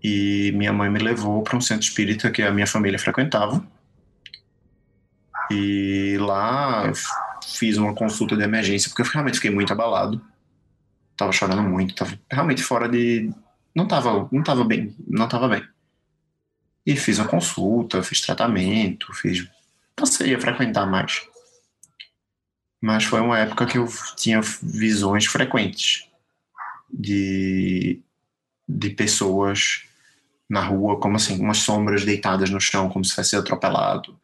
E 0.03 0.51
minha 0.55 0.73
mãe 0.73 0.89
me 0.89 0.99
levou 0.99 1.43
para 1.43 1.57
um 1.57 1.61
centro 1.61 1.83
espírita 1.83 2.31
que 2.31 2.41
a 2.41 2.51
minha 2.51 2.65
família 2.65 2.97
frequentava. 2.97 3.63
E 5.51 6.17
lá 6.19 6.91
fiz 7.43 7.77
uma 7.77 7.93
consulta 7.93 8.35
de 8.35 8.43
emergência, 8.43 8.89
porque 8.89 9.01
eu 9.01 9.05
realmente 9.05 9.35
fiquei 9.35 9.51
muito 9.51 9.73
abalado. 9.73 10.21
Tava 11.15 11.31
chorando 11.31 11.61
muito, 11.61 11.93
tava 11.93 12.17
realmente 12.31 12.63
fora 12.63 12.87
de. 12.87 13.31
Não 13.75 13.87
tava, 13.87 14.27
não 14.31 14.43
tava 14.43 14.63
bem, 14.63 14.95
não 15.07 15.27
tava 15.27 15.47
bem. 15.47 15.63
E 16.85 16.95
fiz 16.95 17.19
uma 17.19 17.27
consulta, 17.27 18.03
fiz 18.03 18.21
tratamento, 18.21 19.13
fiz. 19.13 19.47
Passei 19.95 20.33
a 20.33 20.39
frequentar 20.39 20.85
mais. 20.85 21.21
Mas 22.81 23.03
foi 23.03 23.21
uma 23.21 23.37
época 23.37 23.67
que 23.67 23.77
eu 23.77 23.87
tinha 24.17 24.41
visões 24.63 25.25
frequentes 25.25 26.07
de, 26.91 28.01
de 28.67 28.89
pessoas 28.89 29.83
na 30.49 30.61
rua, 30.61 30.99
como 30.99 31.15
assim, 31.15 31.39
umas 31.39 31.59
sombras 31.59 32.03
deitadas 32.03 32.49
no 32.49 32.59
chão, 32.59 32.89
como 32.89 33.05
se 33.05 33.15
fosse 33.15 33.35
atropelado. 33.35 34.19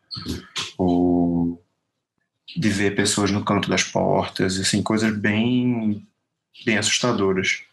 Ou 0.78 1.64
de 2.56 2.70
ver 2.70 2.96
pessoas 2.96 3.32
no 3.32 3.46
canto 3.46 3.70
das 3.70 3.84
portas, 3.84 4.60
assim, 4.60 4.82
coisas 4.82 5.16
bem, 5.16 6.06
bem 6.66 6.78
assustadoras. 6.78 7.64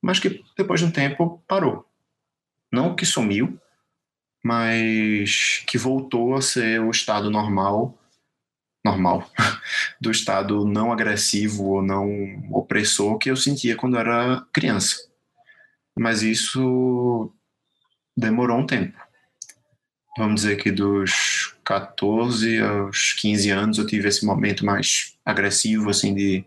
Mas 0.00 0.18
que 0.18 0.44
depois 0.56 0.80
de 0.80 0.86
um 0.86 0.90
tempo 0.90 1.42
parou. 1.46 1.86
Não 2.70 2.94
que 2.94 3.06
sumiu, 3.06 3.58
mas 4.44 5.62
que 5.66 5.78
voltou 5.78 6.34
a 6.34 6.42
ser 6.42 6.80
o 6.80 6.90
estado 6.90 7.30
normal 7.30 7.98
normal 8.84 9.30
do 10.00 10.10
estado 10.10 10.64
não 10.64 10.92
agressivo 10.92 11.64
ou 11.64 11.82
não 11.82 12.08
opressor 12.50 13.18
que 13.18 13.30
eu 13.30 13.36
sentia 13.36 13.76
quando 13.76 13.98
era 13.98 14.44
criança. 14.52 14.96
Mas 15.98 16.22
isso 16.22 17.32
demorou 18.16 18.58
um 18.58 18.66
tempo. 18.66 18.96
Vamos 20.16 20.42
dizer 20.42 20.56
que 20.56 20.70
dos 20.70 21.54
14 21.64 22.60
aos 22.60 23.12
15 23.12 23.50
anos 23.50 23.78
eu 23.78 23.86
tive 23.86 24.08
esse 24.08 24.24
momento 24.24 24.64
mais 24.64 25.16
agressivo, 25.24 25.90
assim, 25.90 26.14
de 26.14 26.44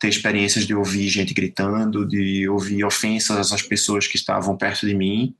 ter 0.00 0.08
experiências 0.08 0.66
de 0.66 0.74
ouvir 0.74 1.08
gente 1.10 1.34
gritando, 1.34 2.08
de 2.08 2.48
ouvir 2.48 2.82
ofensas 2.84 3.52
às 3.52 3.60
pessoas 3.60 4.06
que 4.06 4.16
estavam 4.16 4.56
perto 4.56 4.86
de 4.86 4.94
mim. 4.94 5.36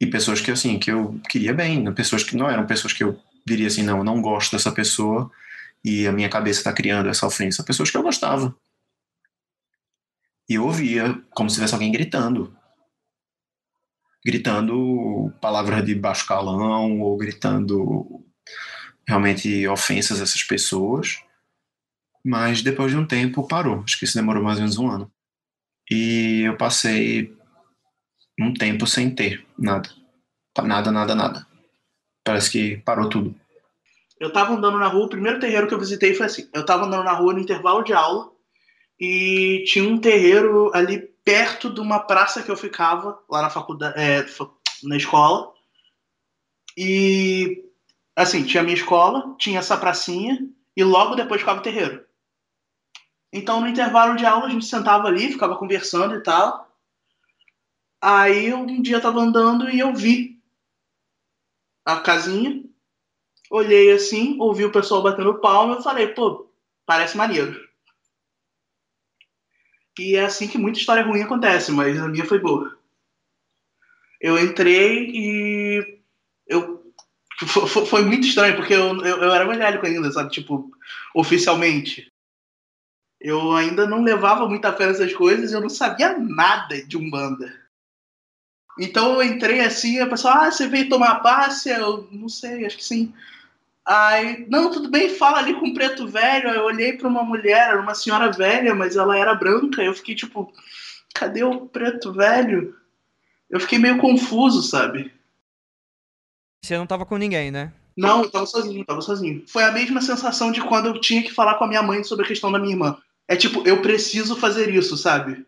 E 0.00 0.06
pessoas 0.06 0.40
que 0.40 0.52
assim 0.52 0.78
que 0.78 0.90
eu 0.90 1.20
queria 1.28 1.52
bem, 1.52 1.92
pessoas 1.92 2.22
que 2.22 2.36
não 2.36 2.48
eram 2.48 2.64
pessoas 2.64 2.92
que 2.92 3.02
eu 3.02 3.20
diria 3.44 3.66
assim 3.66 3.82
não, 3.82 3.98
eu 3.98 4.04
não 4.04 4.22
gosto 4.22 4.52
dessa 4.52 4.70
pessoa 4.70 5.30
e 5.84 6.06
a 6.06 6.12
minha 6.12 6.28
cabeça 6.28 6.60
está 6.60 6.72
criando 6.72 7.08
essa 7.08 7.26
ofensa, 7.26 7.64
pessoas 7.64 7.90
que 7.90 7.96
eu 7.96 8.02
gostava. 8.02 8.54
E 10.48 10.54
eu 10.54 10.64
ouvia 10.64 11.20
como 11.30 11.50
se 11.50 11.56
tivesse 11.56 11.74
alguém 11.74 11.90
gritando, 11.90 12.56
gritando 14.24 15.32
palavras 15.40 15.84
de 15.84 15.94
baixo 15.94 16.26
calão 16.26 17.00
ou 17.00 17.16
gritando 17.16 18.24
realmente 19.08 19.66
ofensas 19.66 20.20
a 20.20 20.22
essas 20.22 20.44
pessoas. 20.44 21.18
Mas 22.24 22.62
depois 22.62 22.90
de 22.90 22.98
um 22.98 23.06
tempo 23.06 23.46
parou. 23.46 23.82
Acho 23.84 23.98
que 23.98 24.04
isso 24.04 24.16
demorou 24.16 24.42
mais 24.42 24.56
ou 24.56 24.62
menos 24.62 24.78
um 24.78 24.90
ano. 24.90 25.12
E 25.90 26.42
eu 26.46 26.56
passei 26.56 27.36
um 28.40 28.52
tempo 28.54 28.86
sem 28.86 29.14
ter 29.14 29.46
nada. 29.58 29.90
Nada, 30.62 30.90
nada, 30.90 31.14
nada. 31.14 31.46
Parece 32.24 32.50
que 32.50 32.76
parou 32.78 33.08
tudo. 33.08 33.34
Eu 34.18 34.32
tava 34.32 34.54
andando 34.54 34.78
na 34.78 34.86
rua, 34.86 35.06
o 35.06 35.10
primeiro 35.10 35.40
terreiro 35.40 35.66
que 35.66 35.74
eu 35.74 35.78
visitei 35.78 36.14
foi 36.14 36.26
assim. 36.26 36.48
Eu 36.54 36.64
tava 36.64 36.86
andando 36.86 37.04
na 37.04 37.12
rua 37.12 37.34
no 37.34 37.40
intervalo 37.40 37.82
de 37.82 37.92
aula 37.92 38.30
e 38.98 39.64
tinha 39.66 39.84
um 39.84 39.98
terreiro 39.98 40.70
ali 40.72 40.98
perto 41.24 41.68
de 41.72 41.80
uma 41.80 42.00
praça 42.00 42.42
que 42.42 42.50
eu 42.50 42.56
ficava 42.56 43.18
lá 43.28 43.42
na 43.42 43.50
faculdade, 43.50 43.98
é, 43.98 44.24
na 44.84 44.96
escola. 44.96 45.52
E 46.76 47.64
assim, 48.16 48.44
tinha 48.44 48.62
a 48.62 48.64
minha 48.64 48.76
escola, 48.76 49.34
tinha 49.38 49.58
essa 49.58 49.76
pracinha 49.76 50.38
e 50.76 50.84
logo 50.84 51.14
depois 51.14 51.40
ficava 51.40 51.60
o 51.60 51.62
terreiro. 51.62 52.04
Então 53.34 53.60
no 53.60 53.66
intervalo 53.66 54.14
de 54.14 54.24
aula 54.24 54.46
a 54.46 54.48
gente 54.48 54.64
sentava 54.64 55.08
ali, 55.08 55.32
ficava 55.32 55.56
conversando 55.56 56.14
e 56.14 56.22
tal. 56.22 56.72
Aí 58.00 58.54
um 58.54 58.80
dia 58.80 58.96
eu 58.96 59.02
tava 59.02 59.20
andando 59.20 59.68
e 59.68 59.80
eu 59.80 59.92
vi 59.92 60.40
a 61.84 61.98
casinha, 61.98 62.62
olhei 63.50 63.90
assim, 63.90 64.38
ouvi 64.40 64.64
o 64.64 64.70
pessoal 64.70 65.02
batendo 65.02 65.40
palma, 65.40 65.74
eu 65.74 65.82
falei, 65.82 66.06
pô, 66.08 66.48
parece 66.86 67.16
maneiro. 67.16 67.60
E 69.98 70.14
é 70.14 70.24
assim 70.24 70.46
que 70.46 70.56
muita 70.56 70.78
história 70.78 71.04
ruim 71.04 71.22
acontece, 71.22 71.72
mas 71.72 71.98
a 71.98 72.08
minha 72.08 72.24
foi 72.24 72.38
boa. 72.38 72.78
Eu 74.20 74.38
entrei 74.38 75.10
e 75.12 76.00
eu 76.46 76.84
foi, 77.88 78.04
muito 78.04 78.28
estranho, 78.28 78.54
porque 78.54 78.74
eu, 78.74 78.96
eu, 79.04 79.22
eu, 79.22 79.32
era 79.32 79.44
evangélico 79.44 79.84
ainda, 79.84 80.10
sabe? 80.12 80.30
Tipo, 80.30 80.70
oficialmente. 81.14 82.13
Eu 83.24 83.56
ainda 83.56 83.86
não 83.86 84.02
levava 84.02 84.46
muita 84.46 84.70
fé 84.70 84.86
nessas 84.86 85.14
coisas 85.14 85.50
eu 85.50 85.60
não 85.62 85.70
sabia 85.70 86.18
nada 86.18 86.84
de 86.84 86.98
Umbanda. 86.98 87.50
Então 88.78 89.14
eu 89.14 89.22
entrei 89.22 89.60
assim, 89.60 89.98
a 89.98 90.06
pessoa, 90.06 90.34
ah, 90.34 90.50
você 90.50 90.68
veio 90.68 90.90
tomar 90.90 91.20
passe? 91.20 91.70
Eu 91.70 92.06
não 92.12 92.28
sei, 92.28 92.66
acho 92.66 92.76
que 92.76 92.84
sim. 92.84 93.14
Aí, 93.82 94.46
não, 94.50 94.70
tudo 94.70 94.90
bem, 94.90 95.08
fala 95.08 95.38
ali 95.38 95.54
com 95.54 95.68
o 95.68 95.72
preto 95.72 96.06
velho. 96.06 96.50
Aí 96.50 96.56
eu 96.56 96.64
olhei 96.64 96.92
para 96.92 97.08
uma 97.08 97.22
mulher, 97.22 97.68
era 97.70 97.80
uma 97.80 97.94
senhora 97.94 98.30
velha, 98.30 98.74
mas 98.74 98.94
ela 98.94 99.16
era 99.16 99.34
branca. 99.34 99.82
Eu 99.82 99.94
fiquei 99.94 100.14
tipo, 100.14 100.52
cadê 101.14 101.42
o 101.42 101.64
preto 101.66 102.12
velho? 102.12 102.76
Eu 103.48 103.58
fiquei 103.58 103.78
meio 103.78 103.96
confuso, 103.96 104.62
sabe? 104.62 105.10
Você 106.62 106.76
não 106.76 106.86
tava 106.86 107.06
com 107.06 107.16
ninguém, 107.16 107.50
né? 107.50 107.72
Não, 107.96 108.24
eu 108.24 108.30
tava 108.30 108.44
sozinho, 108.44 108.84
tava 108.84 109.00
sozinho. 109.00 109.44
Foi 109.46 109.62
a 109.62 109.72
mesma 109.72 110.02
sensação 110.02 110.52
de 110.52 110.60
quando 110.60 110.86
eu 110.86 111.00
tinha 111.00 111.22
que 111.22 111.32
falar 111.32 111.54
com 111.54 111.64
a 111.64 111.68
minha 111.68 111.82
mãe 111.82 112.04
sobre 112.04 112.26
a 112.26 112.28
questão 112.28 112.52
da 112.52 112.58
minha 112.58 112.74
irmã. 112.74 112.98
É 113.28 113.36
tipo, 113.36 113.66
eu 113.66 113.80
preciso 113.80 114.36
fazer 114.36 114.72
isso, 114.72 114.96
sabe? 114.96 115.44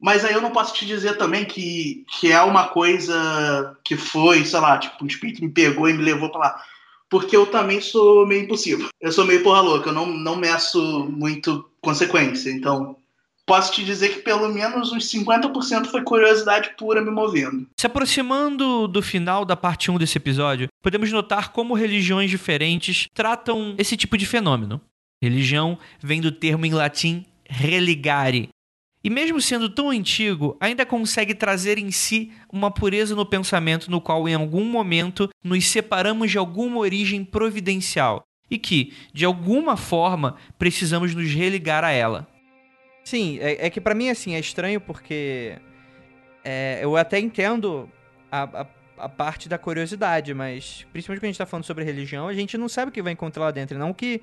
Mas 0.00 0.24
aí 0.24 0.32
eu 0.32 0.40
não 0.40 0.50
posso 0.50 0.74
te 0.74 0.86
dizer 0.86 1.18
também 1.18 1.44
que, 1.44 2.04
que 2.08 2.32
é 2.32 2.40
uma 2.42 2.68
coisa 2.68 3.76
que 3.84 3.96
foi, 3.96 4.44
sei 4.44 4.60
lá, 4.60 4.78
tipo, 4.78 5.02
um 5.02 5.06
espírito 5.06 5.42
me 5.42 5.50
pegou 5.50 5.88
e 5.88 5.92
me 5.92 6.02
levou 6.02 6.30
para 6.30 6.40
lá 6.40 6.64
porque 7.10 7.36
eu 7.36 7.44
também 7.44 7.80
sou 7.80 8.24
meio 8.24 8.44
impossível. 8.44 8.88
Eu 9.00 9.10
sou 9.10 9.26
meio 9.26 9.42
porra 9.42 9.60
louca, 9.60 9.90
eu 9.90 9.92
não, 9.92 10.06
não 10.06 10.36
meço 10.36 11.08
muito 11.10 11.68
consequência. 11.80 12.50
Então, 12.50 12.96
posso 13.44 13.72
te 13.72 13.84
dizer 13.84 14.10
que 14.10 14.20
pelo 14.20 14.48
menos 14.48 14.92
uns 14.92 15.10
50% 15.10 15.86
foi 15.86 16.02
curiosidade 16.02 16.70
pura 16.78 17.02
me 17.02 17.10
movendo. 17.10 17.66
Se 17.76 17.86
aproximando 17.86 18.86
do 18.86 19.02
final 19.02 19.44
da 19.44 19.56
parte 19.56 19.90
1 19.90 19.98
desse 19.98 20.16
episódio, 20.16 20.68
podemos 20.80 21.10
notar 21.10 21.50
como 21.50 21.74
religiões 21.74 22.30
diferentes 22.30 23.08
tratam 23.12 23.74
esse 23.76 23.96
tipo 23.96 24.16
de 24.16 24.24
fenômeno. 24.24 24.80
Religião 25.22 25.78
vem 26.00 26.20
do 26.20 26.32
termo 26.32 26.66
em 26.66 26.72
latim 26.72 27.24
religare, 27.48 28.48
e 29.02 29.08
mesmo 29.08 29.40
sendo 29.40 29.70
tão 29.70 29.88
antigo, 29.88 30.56
ainda 30.60 30.84
consegue 30.84 31.34
trazer 31.34 31.78
em 31.78 31.90
si 31.90 32.30
uma 32.52 32.70
pureza 32.70 33.14
no 33.14 33.24
pensamento 33.24 33.90
no 33.90 34.00
qual 34.00 34.28
em 34.28 34.34
algum 34.34 34.64
momento 34.64 35.30
nos 35.42 35.66
separamos 35.66 36.30
de 36.30 36.36
alguma 36.36 36.78
origem 36.78 37.24
providencial 37.24 38.22
e 38.50 38.58
que, 38.58 38.92
de 39.12 39.24
alguma 39.24 39.76
forma, 39.76 40.36
precisamos 40.58 41.14
nos 41.14 41.32
religar 41.32 41.82
a 41.82 41.90
ela. 41.90 42.28
Sim, 43.02 43.38
é, 43.40 43.66
é 43.66 43.70
que 43.70 43.80
para 43.80 43.94
mim 43.94 44.10
assim 44.10 44.34
é 44.34 44.38
estranho 44.38 44.80
porque 44.80 45.56
é, 46.44 46.80
eu 46.82 46.94
até 46.94 47.18
entendo 47.18 47.88
a, 48.30 48.42
a, 48.42 48.66
a, 48.98 49.08
parte 49.08 49.48
da 49.48 49.56
curiosidade, 49.56 50.34
mas 50.34 50.86
principalmente 50.92 51.20
quando 51.20 51.24
a 51.24 51.28
gente 51.28 51.34
está 51.36 51.46
falando 51.46 51.64
sobre 51.64 51.84
religião, 51.84 52.28
a 52.28 52.34
gente 52.34 52.58
não 52.58 52.68
sabe 52.68 52.90
o 52.90 52.92
que 52.92 53.00
vai 53.00 53.14
encontrar 53.14 53.44
lá 53.44 53.50
dentro, 53.50 53.78
não 53.78 53.94
que 53.94 54.20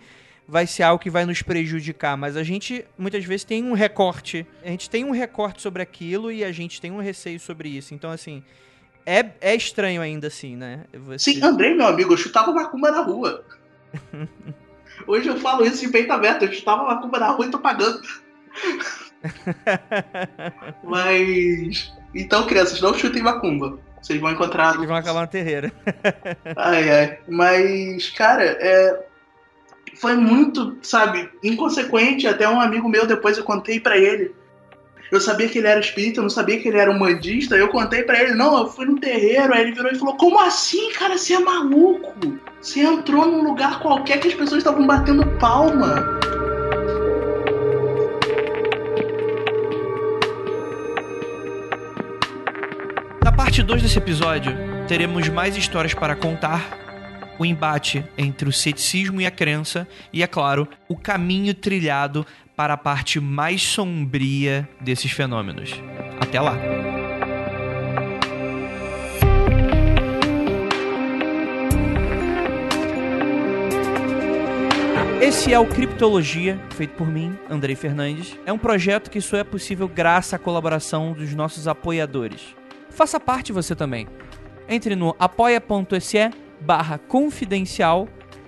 vai 0.48 0.66
ser 0.66 0.84
algo 0.84 1.02
que 1.02 1.10
vai 1.10 1.26
nos 1.26 1.42
prejudicar, 1.42 2.16
mas 2.16 2.38
a 2.38 2.44
gente 2.44 2.86
muitas 2.98 3.26
vezes 3.26 3.44
tem 3.44 3.64
um 3.64 3.74
recorte. 3.74 4.48
A 4.64 4.70
gente 4.70 4.90
tem 4.90 5.04
um 5.04 5.12
recorte 5.12 5.62
sobre 5.62 5.82
aquilo 5.82 6.32
e 6.32 6.44
a 6.44 6.52
gente 6.52 6.80
tem 6.80 6.92
um 6.92 7.02
receio 7.02 7.40
sobre 7.40 7.70
isso. 7.70 7.94
Então, 7.94 8.10
assim, 8.10 8.42
é, 9.06 9.26
é 9.42 9.56
estranho 9.56 10.02
ainda 10.02 10.28
assim, 10.28 10.56
né? 10.56 10.86
Você... 10.94 11.34
Sim, 11.34 11.44
Andrei, 11.44 11.74
meu 11.74 11.88
amigo, 11.88 12.14
eu 12.14 12.18
chutava 12.18 12.54
macumba 12.54 12.92
na 12.92 13.02
rua. 13.02 13.44
Hoje 15.06 15.28
eu 15.28 15.38
falo 15.38 15.66
isso 15.66 15.86
de 15.86 15.92
peito 15.92 16.12
aberto, 16.12 16.44
eu 16.44 16.54
chutava 16.54 16.84
macumba 16.84 17.20
na 17.20 17.30
rua 17.30 17.46
e 17.46 17.52
tô 17.52 17.60
pagando. 17.60 18.02
Mas. 20.84 21.94
Então, 22.16 22.48
crianças, 22.48 22.82
não 22.82 22.94
chutem 22.94 23.22
macumba. 23.22 23.80
Vocês 24.02 24.20
vão 24.20 24.32
encontrar. 24.32 24.76
Eles 24.76 24.88
vão 24.88 24.96
acabar 24.96 25.22
no 25.22 25.28
terreiro. 25.28 25.72
ai, 26.56 26.90
ai. 26.90 27.20
Mas, 27.28 28.10
cara, 28.10 28.44
é. 28.44 29.08
Foi 30.00 30.16
muito, 30.16 30.78
sabe, 30.82 31.30
inconsequente. 31.44 32.28
Até 32.28 32.48
um 32.48 32.62
amigo 32.62 32.88
meu, 32.88 33.08
depois 33.08 33.38
eu 33.38 33.44
contei 33.44 33.80
para 33.80 33.98
ele. 33.98 34.32
Eu 35.12 35.22
sabia 35.22 35.48
que 35.48 35.58
ele 35.58 35.68
era 35.68 35.80
espírita, 35.80 36.20
eu 36.20 36.24
não 36.24 36.30
sabia 36.30 36.60
que 36.60 36.68
ele 36.68 36.78
era 36.78 36.94
mandista. 36.94 37.56
Eu 37.56 37.70
contei 37.70 38.04
para 38.04 38.22
ele, 38.22 38.34
não, 38.34 38.58
eu 38.58 38.68
fui 38.68 38.86
num 38.86 38.98
terreiro. 38.98 39.54
Aí 39.54 39.62
ele 39.62 39.72
virou 39.72 39.92
e 39.92 39.98
falou: 39.98 40.16
Como 40.18 40.40
assim, 40.40 40.92
cara? 40.92 41.18
Você 41.18 41.34
é 41.34 41.40
maluco? 41.40 42.38
Você 42.62 42.82
entrou 42.82 43.26
num 43.26 43.44
lugar 43.44 43.80
qualquer 43.80 44.20
que 44.20 44.28
as 44.28 44.34
pessoas 44.34 44.60
estavam 44.60 44.86
batendo 44.86 45.26
palma. 45.38 46.20
Na 53.24 53.32
parte 53.32 53.64
2 53.64 53.82
desse 53.82 53.98
episódio, 53.98 54.54
teremos 54.88 55.28
mais 55.30 55.56
histórias 55.56 55.94
para 55.94 56.16
contar 56.16 56.87
o 57.40 57.46
embate 57.46 58.04
entre 58.18 58.48
o 58.50 58.54
ceticismo 58.54 59.22
e 59.22 59.26
a 59.26 59.32
crença 59.32 59.88
e, 60.12 60.24
é 60.24 60.28
claro, 60.28 60.68
o 60.88 60.96
caminho 60.96 61.54
trilhado 61.54 62.26
para 62.56 62.74
a 62.74 62.78
parte 62.78 63.20
mais 63.20 63.62
sombria 63.62 64.68
desses 64.82 65.12
fenômenos. 65.12 65.72
Até 66.20 66.42
lá! 66.42 66.58
Esse 75.22 75.52
é 75.52 75.60
o 75.60 75.66
Criptologia, 75.66 76.60
feito 76.72 76.92
por 76.92 77.06
mim, 77.06 77.38
Andrei 77.50 77.76
Fernandes. 77.76 78.40
É 78.46 78.54
um 78.54 78.58
projeto 78.58 79.12
que 79.12 79.20
só 79.20 79.36
é 79.36 79.44
possível 79.44 79.88
graças 79.88 80.34
à 80.34 80.40
colaboração 80.40 81.12
dos 81.12 81.34
nossos 81.34 81.68
apoiadores. 81.68 82.56
Faça 82.90 83.20
parte 83.20 83.52
você 83.52 83.76
também. 83.76 84.08
Entre 84.70 84.96
no 84.96 85.16
apoia.se 85.20 86.32
barra 86.60 86.98
confidencial, 86.98 88.08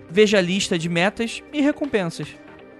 veja 0.09 0.37
a 0.37 0.41
lista 0.41 0.77
de 0.77 0.89
metas 0.89 1.43
e 1.53 1.61
recompensas. 1.61 2.27